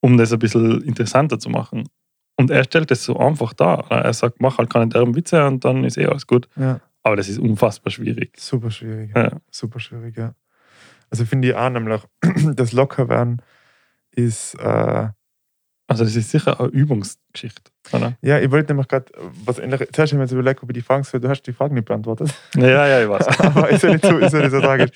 um 0.00 0.16
das 0.16 0.32
ein 0.32 0.38
bisschen 0.38 0.82
interessanter 0.82 1.38
zu 1.38 1.48
machen. 1.48 1.88
Und 2.36 2.50
er 2.50 2.64
stellt 2.64 2.90
das 2.90 3.04
so 3.04 3.16
einfach 3.18 3.52
dar. 3.52 3.90
Er 3.90 4.12
sagt, 4.12 4.40
mach 4.40 4.58
halt 4.58 4.70
keine 4.70 4.88
derben 4.88 5.14
Witze 5.14 5.46
und 5.46 5.64
dann 5.64 5.84
ist 5.84 5.96
eh 5.96 6.06
alles 6.06 6.26
gut. 6.26 6.48
Ja. 6.56 6.80
Aber 7.02 7.16
das 7.16 7.28
ist 7.28 7.38
unfassbar 7.38 7.90
schwierig. 7.90 8.36
Super 8.38 8.70
schwierig. 8.70 9.12
Ja. 9.14 9.40
Super 9.50 9.80
schwierig, 9.80 10.16
ja. 10.16 10.34
Also 11.10 11.24
finde 11.24 11.48
ich 11.48 11.54
auch 11.54 11.68
nämlich, 11.68 12.00
das 12.54 12.72
Lockerwerden 12.72 13.42
ist, 14.12 14.54
äh, 14.54 15.08
Also 15.92 16.04
das 16.04 16.16
ist 16.16 16.30
sicher 16.30 16.58
eine 16.58 16.68
Übungsgeschichte, 16.68 17.70
oder? 17.92 18.16
ja, 18.22 18.38
ich 18.38 18.50
wollte 18.50 18.72
nämlich 18.72 18.88
gerade 18.88 19.12
was 19.44 19.58
ändern. 19.58 19.80
Zuerst 19.92 20.12
haben 20.12 20.18
wir 20.20 20.24
jetzt 20.24 20.32
überlegt, 20.32 20.62
ob 20.62 20.70
ich 20.70 20.74
die 20.74 20.82
Fragen 20.82 21.04
soll. 21.04 21.20
Du 21.20 21.28
hast 21.28 21.42
die 21.42 21.52
Fragen 21.52 21.74
nicht 21.74 21.86
beantwortet. 21.86 22.34
Ja, 22.56 22.86
ja, 22.86 23.02
ich 23.02 23.08
weiß. 23.08 23.40
Aber 23.40 23.68
ist 23.70 23.82
ja 23.82 23.90
nicht 23.92 24.04
so, 24.04 24.18
ist 24.18 24.32
ja 24.32 24.40
nicht 24.40 24.50
so 24.50 24.60
tragisch. 24.60 24.90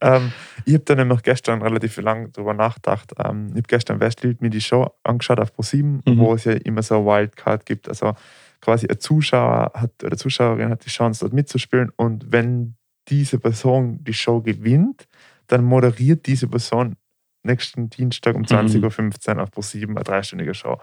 Ähm, 0.00 0.32
ich 0.64 0.74
habe 0.74 0.84
dann 0.84 0.98
nämlich 0.98 1.22
gestern 1.22 1.62
relativ 1.62 1.96
lang 2.00 2.32
darüber 2.32 2.54
nachgedacht. 2.54 3.12
Ähm, 3.24 3.46
ich 3.48 3.56
habe 3.56 3.62
gestern 3.68 4.00
Wer 4.00 4.10
stiehlt 4.10 4.40
mir 4.42 4.50
die 4.50 4.60
Show 4.60 4.90
angeschaut 5.04 5.40
auf 5.40 5.52
ProSieben, 5.52 6.02
Mhm. 6.06 6.18
wo 6.18 6.34
es 6.34 6.44
ja 6.44 6.52
immer 6.52 6.82
so 6.82 6.96
eine 6.96 7.06
Wildcard 7.06 7.64
gibt. 7.66 7.88
Also 7.88 8.14
quasi 8.60 8.86
ein 8.88 9.00
Zuschauer 9.00 9.72
hat 9.74 9.92
oder 10.04 10.16
Zuschauerin 10.16 10.70
hat 10.70 10.84
die 10.84 10.90
Chance, 10.90 11.20
dort 11.20 11.32
mitzuspielen. 11.32 11.90
Und 11.96 12.30
wenn 12.30 12.74
diese 13.08 13.38
Person 13.38 14.04
die 14.04 14.12
Show 14.12 14.40
gewinnt, 14.42 15.06
dann 15.46 15.64
moderiert 15.64 16.26
diese 16.26 16.46
Person 16.46 16.96
nächsten 17.42 17.90
Dienstag 17.90 18.34
um 18.34 18.42
Mhm. 18.42 18.46
20.15 18.46 19.36
Uhr 19.36 19.42
auf 19.42 19.50
ProSieben 19.50 19.96
eine 19.96 20.04
dreistündige 20.04 20.54
Show. 20.54 20.78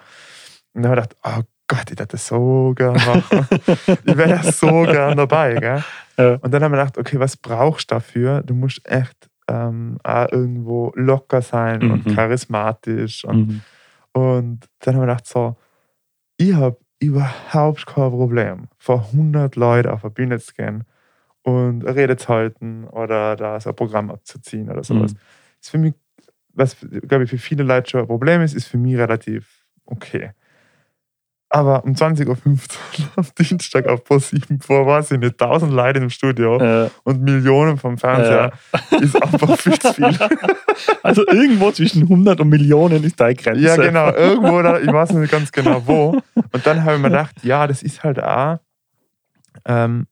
Und 0.73 0.83
dann 0.83 0.91
habe 0.91 1.01
ich 1.01 1.09
gedacht, 1.09 1.39
oh 1.39 1.43
Gott, 1.67 1.83
ich 1.91 1.99
hätte 1.99 2.07
das 2.07 2.27
so 2.27 2.73
gern 2.75 2.95
machen. 2.95 3.47
ich 4.05 4.17
wäre 4.17 4.29
ja 4.29 4.43
so 4.43 4.83
gern 4.83 5.17
dabei. 5.17 5.55
Gell? 5.55 5.83
Ja. 6.19 6.33
Und 6.41 6.51
dann 6.51 6.63
haben 6.63 6.71
wir 6.71 6.79
gedacht, 6.79 6.97
okay, 6.97 7.19
was 7.19 7.37
brauchst 7.37 7.91
du 7.91 7.95
dafür? 7.95 8.41
Du 8.41 8.55
musst 8.55 8.83
echt 8.89 9.29
ähm, 9.47 9.99
auch 10.03 10.27
irgendwo 10.31 10.91
locker 10.95 11.43
sein 11.43 11.91
und 11.91 12.07
Mhm. 12.07 12.15
charismatisch. 12.15 13.23
Und, 13.23 13.47
Mhm. 13.47 13.61
und 14.13 14.59
dann 14.79 14.95
haben 14.95 15.01
wir 15.03 15.07
gedacht, 15.07 15.27
so, 15.27 15.55
ich 16.37 16.53
habe 16.55 16.77
überhaupt 16.99 17.85
kein 17.85 18.09
Problem, 18.09 18.67
vor 18.79 19.11
100 19.11 19.55
Leuten 19.55 19.89
auf 19.89 20.01
der 20.01 20.09
Bühne 20.09 20.39
zu 20.39 20.53
gehen 20.55 20.85
und 21.43 21.85
eine 21.85 21.95
Rede 21.95 22.17
zu 22.17 22.29
halten 22.29 22.85
oder 22.85 23.35
da 23.35 23.59
so 23.59 23.69
ein 23.69 23.75
Programm 23.75 24.09
abzuziehen 24.09 24.71
oder 24.71 24.83
sowas. 24.83 25.13
Mhm. 25.13 25.19
Ist 25.61 25.69
für 25.69 25.77
mich, 25.77 25.93
was 26.57 26.75
glaube 27.07 27.23
ich 27.23 27.29
für 27.29 27.37
viele 27.37 27.63
Leute 27.63 27.89
schon 27.89 28.01
ein 28.01 28.07
Problem 28.07 28.41
ist, 28.41 28.53
ist 28.53 28.67
für 28.67 28.77
mich 28.77 28.97
relativ 28.97 29.65
okay. 29.85 30.31
Aber 31.49 31.85
um 31.85 31.93
20.15 31.93 32.27
Uhr 32.27 32.37
am 33.15 33.25
Dienstag 33.39 33.87
auf 33.87 34.03
Pro7 34.03 34.61
vor, 34.61 34.85
weiß 34.85 35.11
ich 35.11 35.19
nicht, 35.19 35.41
1000 35.41 35.71
Leute 35.71 35.99
im 35.99 36.09
Studio 36.09 36.57
Äh, 36.59 36.89
und 37.03 37.21
Millionen 37.21 37.77
vom 37.77 37.97
Fernseher 37.97 38.51
ist 38.99 39.21
einfach 39.21 39.57
viel 39.57 39.79
zu 39.79 39.93
viel. 39.93 40.09
also 41.03 41.25
irgendwo 41.25 41.71
zwischen 41.71 42.03
100 42.03 42.41
und 42.41 42.49
Millionen 42.49 43.01
ist 43.05 43.19
deine 43.19 43.35
Grenze. 43.35 43.61
Ja, 43.61 43.77
genau, 43.77 44.11
irgendwo, 44.11 44.61
da, 44.61 44.79
ich 44.79 44.91
weiß 44.91 45.13
nicht 45.13 45.31
ganz 45.31 45.51
genau 45.53 45.81
wo. 45.85 46.21
Und 46.35 46.65
dann 46.65 46.83
habe 46.83 46.95
ich 46.95 47.01
mir 47.01 47.09
gedacht, 47.09 47.35
ja, 47.43 47.65
das 47.65 47.81
ist 47.81 48.03
halt 48.03 48.21
auch, 48.21 48.57
ähm, 49.63 50.07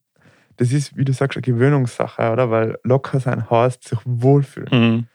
das 0.56 0.72
ist, 0.72 0.96
wie 0.96 1.04
du 1.04 1.12
sagst, 1.12 1.36
eine 1.36 1.42
Gewöhnungssache, 1.42 2.32
oder? 2.32 2.50
Weil 2.50 2.78
locker 2.82 3.20
sein 3.20 3.50
heißt, 3.50 3.86
sich 3.86 3.98
wohlfühlen. 4.06 4.68
Mhm. 4.72 5.06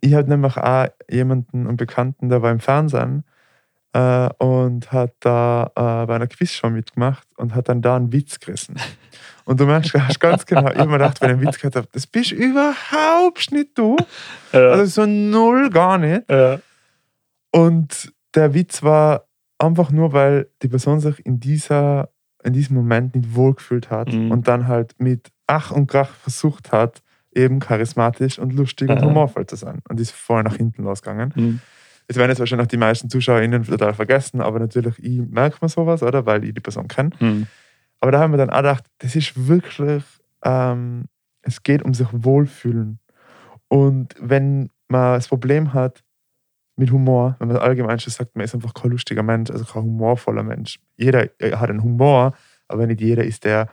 Ich 0.00 0.14
habe 0.14 0.28
nämlich 0.28 0.56
auch 0.56 0.88
jemanden, 1.08 1.66
einen 1.66 1.76
Bekannten, 1.76 2.28
der 2.28 2.42
war 2.42 2.50
im 2.50 2.60
Fernsehen 2.60 3.24
äh, 3.92 4.28
und 4.38 4.90
hat 4.92 5.14
da 5.20 5.70
äh, 5.76 6.06
bei 6.06 6.14
einer 6.16 6.26
Quizshow 6.26 6.70
mitgemacht 6.70 7.26
und 7.36 7.54
hat 7.54 7.68
dann 7.68 7.80
da 7.82 7.96
einen 7.96 8.12
Witz 8.12 8.40
gerissen. 8.40 8.76
Und 9.44 9.58
du 9.60 9.66
merkst 9.66 9.94
hast 9.94 10.20
ganz 10.20 10.46
genau, 10.46 10.70
ich 10.70 10.78
habe 10.78 10.86
mir 10.90 10.98
gedacht, 10.98 11.20
wenn 11.20 11.30
ich 11.30 11.36
einen 11.36 11.46
Witz 11.46 11.56
gehört 11.58 11.76
habe, 11.76 11.88
das 11.92 12.06
bist 12.06 12.32
überhaupt 12.32 13.52
nicht 13.52 13.76
du. 13.78 13.96
Ja. 14.52 14.70
Also 14.70 15.02
so 15.02 15.06
null 15.06 15.70
gar 15.70 15.98
nicht. 15.98 16.28
ja. 16.28 16.58
Und 17.52 18.12
der 18.34 18.54
Witz 18.54 18.82
war 18.82 19.26
einfach 19.58 19.90
nur, 19.90 20.12
weil 20.12 20.48
die 20.62 20.68
Person 20.68 21.00
sich 21.00 21.24
in, 21.26 21.38
dieser, 21.40 22.10
in 22.42 22.52
diesem 22.52 22.76
Moment 22.76 23.14
nicht 23.14 23.34
wohlgefühlt 23.34 23.90
hat 23.90 24.12
Mhm. 24.12 24.30
und 24.30 24.48
dann 24.48 24.66
halt 24.68 24.94
mit 24.98 25.30
Ach 25.46 25.70
und 25.72 25.88
Krach 25.88 26.10
versucht 26.14 26.70
hat, 26.72 27.02
eben 27.34 27.60
charismatisch 27.60 28.38
und 28.38 28.52
lustig 28.52 28.88
und 28.88 28.98
Aha. 28.98 29.06
humorvoll 29.06 29.46
zu 29.46 29.56
sein. 29.56 29.80
Und 29.88 29.98
die 29.98 30.02
ist 30.02 30.12
voll 30.12 30.42
nach 30.42 30.56
hinten 30.56 30.82
losgegangen. 30.82 31.32
Mhm. 31.34 31.60
Das 32.08 32.16
werden 32.16 32.30
jetzt 32.30 32.40
wahrscheinlich 32.40 32.68
die 32.68 32.76
meisten 32.76 33.08
ZuschauerInnen 33.08 33.62
total 33.64 33.94
vergessen, 33.94 34.40
aber 34.40 34.58
natürlich, 34.58 34.98
ich 34.98 35.20
merke 35.20 35.58
mir 35.62 35.68
sowas, 35.68 36.02
oder? 36.02 36.26
Weil 36.26 36.44
ich 36.44 36.54
die 36.54 36.60
Person 36.60 36.88
kenne. 36.88 37.10
Mhm. 37.20 37.46
Aber 38.00 38.10
da 38.10 38.20
haben 38.20 38.32
wir 38.32 38.38
dann 38.38 38.50
auch 38.50 38.56
gedacht, 38.56 38.84
das 38.98 39.14
ist 39.14 39.46
wirklich, 39.46 40.02
ähm, 40.44 41.04
es 41.42 41.62
geht 41.62 41.82
um 41.82 41.94
sich 41.94 42.08
wohlfühlen. 42.10 42.98
Und 43.68 44.16
wenn 44.18 44.70
man 44.88 45.14
das 45.14 45.28
Problem 45.28 45.72
hat 45.72 46.02
mit 46.76 46.90
Humor, 46.90 47.36
wenn 47.38 47.48
man 47.48 47.58
allgemein 47.58 48.00
schon 48.00 48.12
sagt, 48.12 48.34
man 48.34 48.44
ist 48.44 48.54
einfach 48.54 48.74
kein 48.74 48.90
lustiger 48.90 49.22
Mensch, 49.22 49.50
also 49.50 49.64
kein 49.64 49.82
humorvoller 49.82 50.42
Mensch. 50.42 50.80
Jeder 50.96 51.28
äh, 51.40 51.52
hat 51.52 51.70
einen 51.70 51.82
Humor, 51.82 52.32
aber 52.66 52.86
nicht 52.86 53.00
jeder 53.00 53.22
ist 53.22 53.44
der 53.44 53.68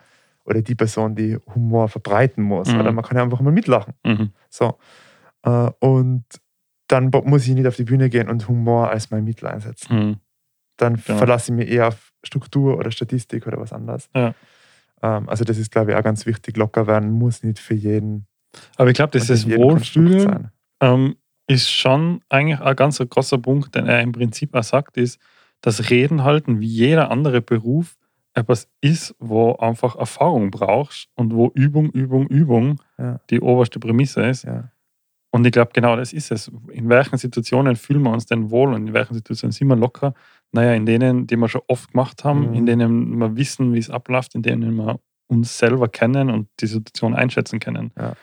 oder 0.48 0.62
die 0.62 0.74
Person, 0.74 1.14
die 1.14 1.36
Humor 1.54 1.88
verbreiten 1.88 2.42
muss. 2.42 2.68
Mhm. 2.72 2.80
Oder 2.80 2.92
man 2.92 3.04
kann 3.04 3.16
ja 3.16 3.22
einfach 3.22 3.40
mal 3.40 3.52
mitlachen. 3.52 3.94
Mhm. 4.04 4.30
So. 4.48 4.78
Äh, 5.42 5.70
und 5.80 6.24
dann 6.88 7.10
muss 7.24 7.46
ich 7.46 7.54
nicht 7.54 7.66
auf 7.66 7.76
die 7.76 7.84
Bühne 7.84 8.08
gehen 8.08 8.28
und 8.28 8.48
Humor 8.48 8.88
als 8.90 9.10
mein 9.10 9.24
Mittel 9.24 9.46
einsetzen. 9.46 9.96
Mhm. 9.96 10.16
Dann 10.78 10.94
Ja. 11.06 11.16
verlasse 11.16 11.52
ich 11.52 11.56
mich 11.58 11.68
eher 11.68 11.88
auf 11.88 12.12
Struktur 12.24 12.78
oder 12.78 12.90
Statistik 12.90 13.46
oder 13.46 13.58
was 13.60 13.72
anderes. 13.72 14.08
Ja. 14.14 14.34
Ähm, 15.02 15.28
also 15.28 15.44
das 15.44 15.58
ist, 15.58 15.70
glaube 15.70 15.90
ich, 15.92 15.96
auch 15.96 16.02
ganz 16.02 16.24
wichtig. 16.26 16.56
Locker 16.56 16.86
werden 16.86 17.10
muss 17.10 17.42
nicht 17.42 17.58
für 17.58 17.74
jeden. 17.74 18.26
Aber 18.76 18.88
ich 18.90 18.96
glaube, 18.96 19.10
dieses 19.18 19.44
jedem 19.44 19.68
Konstrukt 19.68 20.06
Wohlfühlen 20.08 20.20
sein. 20.20 20.50
ähm, 20.80 21.16
ist 21.46 21.70
schon 21.70 22.20
eigentlich 22.28 22.60
ein 22.60 22.76
ganz 22.76 22.98
großer 22.98 23.38
Punkt, 23.38 23.74
den 23.74 23.86
er 23.86 24.00
im 24.02 24.12
Prinzip 24.12 24.54
auch 24.54 24.62
sagt, 24.62 24.96
ist, 24.96 25.20
dass 25.60 25.90
Reden 25.90 26.24
halten 26.24 26.60
wie 26.60 26.66
jeder 26.66 27.10
andere 27.10 27.40
Beruf 27.42 27.96
etwas 28.34 28.68
ist, 28.80 29.14
wo 29.18 29.54
einfach 29.56 29.96
Erfahrung 29.96 30.50
brauchst 30.50 31.08
und 31.14 31.34
wo 31.34 31.48
Übung, 31.54 31.90
Übung, 31.90 32.26
Übung 32.28 32.80
Ja. 32.98 33.20
die 33.30 33.40
oberste 33.40 33.78
Prämisse 33.80 34.22
ist. 34.22 34.44
Ja. 34.44 34.70
Und 35.30 35.44
ich 35.46 35.52
glaube, 35.52 35.72
genau 35.74 35.96
das 35.96 36.12
ist 36.12 36.30
es. 36.30 36.50
In 36.72 36.88
welchen 36.88 37.18
Situationen 37.18 37.76
fühlen 37.76 38.02
wir 38.02 38.12
uns 38.12 38.26
denn 38.26 38.50
wohl 38.50 38.72
und 38.72 38.86
in 38.88 38.94
welchen 38.94 39.14
Situationen 39.14 39.52
sind 39.52 39.68
wir 39.68 39.76
locker? 39.76 40.14
Naja, 40.52 40.72
in 40.74 40.86
denen, 40.86 41.26
die 41.26 41.36
wir 41.36 41.48
schon 41.48 41.60
oft 41.68 41.92
gemacht 41.92 42.24
haben, 42.24 42.48
Mhm. 42.50 42.54
in 42.54 42.66
denen 42.66 43.18
wir 43.18 43.36
wissen, 43.36 43.74
wie 43.74 43.78
es 43.78 43.90
abläuft, 43.90 44.34
in 44.34 44.42
denen 44.42 44.74
wir 44.76 44.98
uns 45.26 45.58
selber 45.58 45.88
kennen 45.88 46.30
und 46.30 46.48
die 46.60 46.66
Situation 46.66 47.14
einschätzen 47.14 47.60
können. 47.60 47.92
Ja. 47.98 48.14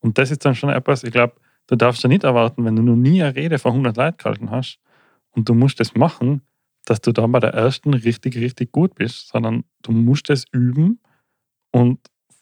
Und 0.00 0.16
das 0.18 0.30
ist 0.30 0.44
dann 0.44 0.54
schon 0.54 0.70
etwas, 0.70 1.04
ich 1.04 1.12
glaube, 1.12 1.34
du 1.66 1.76
darfst 1.76 2.02
ja 2.02 2.08
nicht 2.08 2.24
erwarten, 2.24 2.64
wenn 2.64 2.76
du 2.76 2.82
noch 2.82 2.96
nie 2.96 3.22
eine 3.22 3.34
Rede 3.34 3.58
vor 3.58 3.72
100 3.72 3.96
Leuten 3.96 4.16
gehalten 4.16 4.50
hast 4.50 4.78
und 5.32 5.48
du 5.48 5.54
musst 5.54 5.80
das 5.80 5.94
machen, 5.94 6.40
dass 6.84 7.00
du 7.00 7.12
dann 7.12 7.32
bei 7.32 7.40
der 7.40 7.54
ersten 7.54 7.94
richtig, 7.94 8.36
richtig 8.36 8.72
gut 8.72 8.94
bist, 8.94 9.28
sondern 9.28 9.64
du 9.82 9.92
musst 9.92 10.30
es 10.30 10.44
üben 10.52 11.00
und 11.70 11.98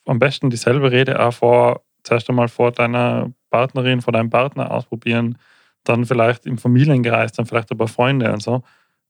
am 0.06 0.18
besten 0.18 0.50
dieselbe 0.50 0.90
Rede 0.90 1.20
auch 1.20 1.32
vor, 1.32 1.82
zuerst 2.02 2.28
einmal 2.28 2.48
vor 2.48 2.72
deiner 2.72 3.32
Partnerin, 3.50 4.00
vor 4.00 4.12
deinem 4.12 4.30
Partner 4.30 4.70
ausprobieren, 4.70 5.38
dann 5.84 6.04
vielleicht 6.04 6.46
im 6.46 6.58
Familienkreis, 6.58 7.32
dann 7.32 7.46
vielleicht 7.46 7.70
ein 7.70 7.78
paar 7.78 7.88
Freunde 7.88 8.32
und 8.32 8.42
so. 8.42 8.62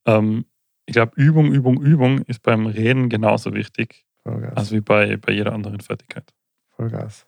Ähm, 0.07 0.45
ich 0.87 0.95
glaube, 0.95 1.13
Übung, 1.17 1.53
Übung, 1.53 1.83
Übung 1.83 2.19
ist 2.23 2.43
beim 2.43 2.67
Reden 2.67 3.09
genauso 3.09 3.55
wichtig, 3.55 4.05
Vollgas. 4.25 4.57
als 4.57 4.73
wie 4.73 4.81
bei, 4.81 5.17
bei 5.17 5.33
jeder 5.33 5.53
anderen 5.53 5.81
Fertigkeit. 5.81 6.33
Vollgas. 6.77 7.27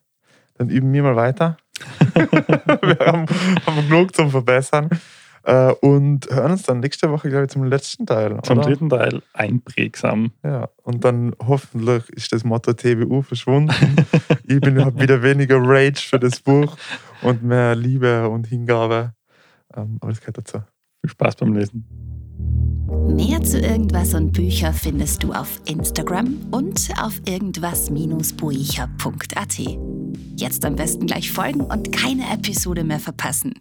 Dann 0.55 0.69
üben 0.69 0.93
wir 0.93 1.03
mal 1.03 1.17
weiter. 1.17 1.57
wir 2.15 2.99
haben, 3.07 3.27
haben 3.67 3.89
genug 3.89 4.15
zum 4.15 4.31
Verbessern. 4.31 4.89
Äh, 5.45 5.73
und 5.73 6.31
hören 6.31 6.53
uns 6.53 6.63
dann 6.63 6.81
nächste 6.81 7.11
Woche, 7.11 7.29
glaube 7.29 7.45
ich, 7.45 7.51
zum 7.51 7.65
letzten 7.65 8.07
Teil. 8.07 8.41
Zum 8.45 8.59
oder? 8.59 8.69
dritten 8.69 8.89
Teil 8.89 9.21
einprägsam. 9.35 10.33
Ja, 10.43 10.71
und 10.83 11.05
dann 11.05 11.35
hoffentlich 11.47 12.09
ist 12.11 12.33
das 12.33 12.45
Motto 12.45 12.73
TBU 12.73 13.21
verschwunden. 13.21 13.75
ich 14.47 14.61
bin 14.61 14.83
hab 14.83 14.99
wieder 14.99 15.23
weniger 15.23 15.59
Rage 15.61 16.01
für 16.01 16.19
das 16.19 16.41
Buch 16.41 16.77
und 17.23 17.43
mehr 17.43 17.75
Liebe 17.75 18.27
und 18.29 18.47
Hingabe. 18.47 19.13
Ähm, 19.77 19.99
aber 20.01 20.13
das 20.13 20.21
gehört 20.21 20.39
dazu. 20.39 20.63
Viel 21.03 21.11
Spaß 21.11 21.37
beim 21.37 21.53
Lesen. 21.53 21.87
Mehr 23.09 23.43
zu 23.43 23.61
irgendwas 23.61 24.15
und 24.15 24.33
Bücher 24.33 24.73
findest 24.73 25.23
du 25.23 25.33
auf 25.33 25.61
Instagram 25.67 26.39
und 26.53 26.89
auf 26.99 27.21
irgendwas-buicher.at. 27.27 29.59
Jetzt 30.37 30.65
am 30.65 30.77
besten 30.77 31.07
gleich 31.07 31.31
folgen 31.31 31.61
und 31.61 31.93
keine 31.93 32.33
Episode 32.33 32.83
mehr 32.83 33.01
verpassen. 33.01 33.53